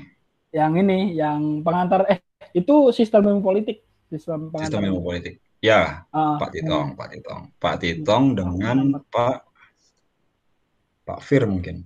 [0.56, 2.24] Yang ini, yang pengantar eh
[2.56, 4.80] itu sistem ilmu politik, sistem pengantar.
[4.80, 8.78] sistem ilmu politik ya Ah, Pak Titong, Pak Titong, Pak Titong dengan
[9.08, 9.38] Pak
[11.06, 11.84] Pak Fir mungkin,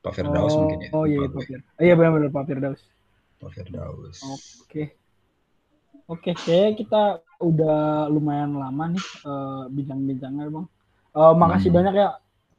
[0.00, 0.90] Pak Firdaus oh, mungkin ya.
[0.92, 1.42] Oh iya Pak.
[1.46, 1.60] Fir.
[1.60, 2.80] Oh, iya benar-benar Pak Firdaus.
[3.40, 4.18] Pak Firdaus.
[4.64, 4.84] Oke.
[6.10, 10.66] Oke, kayak kita udah lumayan lama nih eh, bincang-bincangnya bang.
[11.10, 11.78] Eh, makasih Hmm.
[11.82, 12.08] banyak ya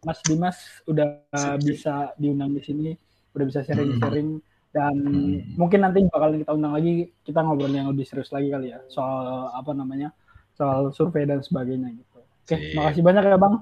[0.04, 0.58] Mas Dimas
[0.90, 2.90] udah Sip, bisa diundang di sini,
[3.32, 4.42] udah bisa sharing-sharing
[4.72, 5.44] dan Hmm.
[5.60, 9.52] mungkin nanti bakal kita undang lagi kita ngobrol yang lebih serius lagi kali ya soal
[9.52, 10.16] apa namanya
[10.56, 12.20] soal survei dan sebagainya gitu.
[12.20, 12.76] Oke, Sip.
[12.76, 13.56] makasih banyak ya bang.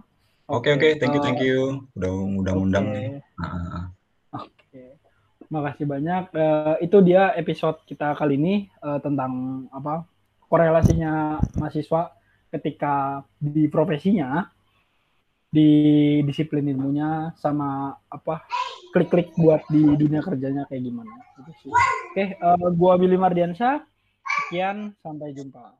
[0.49, 1.85] Oke oke, thank you thank you.
[1.93, 2.09] Udah
[2.41, 2.63] udah oke.
[2.65, 3.21] undang nih.
[3.37, 3.93] Nah,
[4.29, 4.97] Oke,
[5.49, 6.23] makasih banyak.
[6.33, 10.05] Eh, itu dia episode kita kali ini eh, tentang apa
[10.49, 12.13] korelasinya mahasiswa
[12.49, 14.49] ketika di profesinya,
[15.49, 15.69] di
[16.25, 18.45] disiplin ilmunya sama apa
[18.93, 21.13] klik-klik buat di dunia kerjanya kayak gimana.
[22.13, 23.81] Oke, uh, gua Billy Mardiansyah.
[24.29, 25.78] Sekian, sampai jumpa.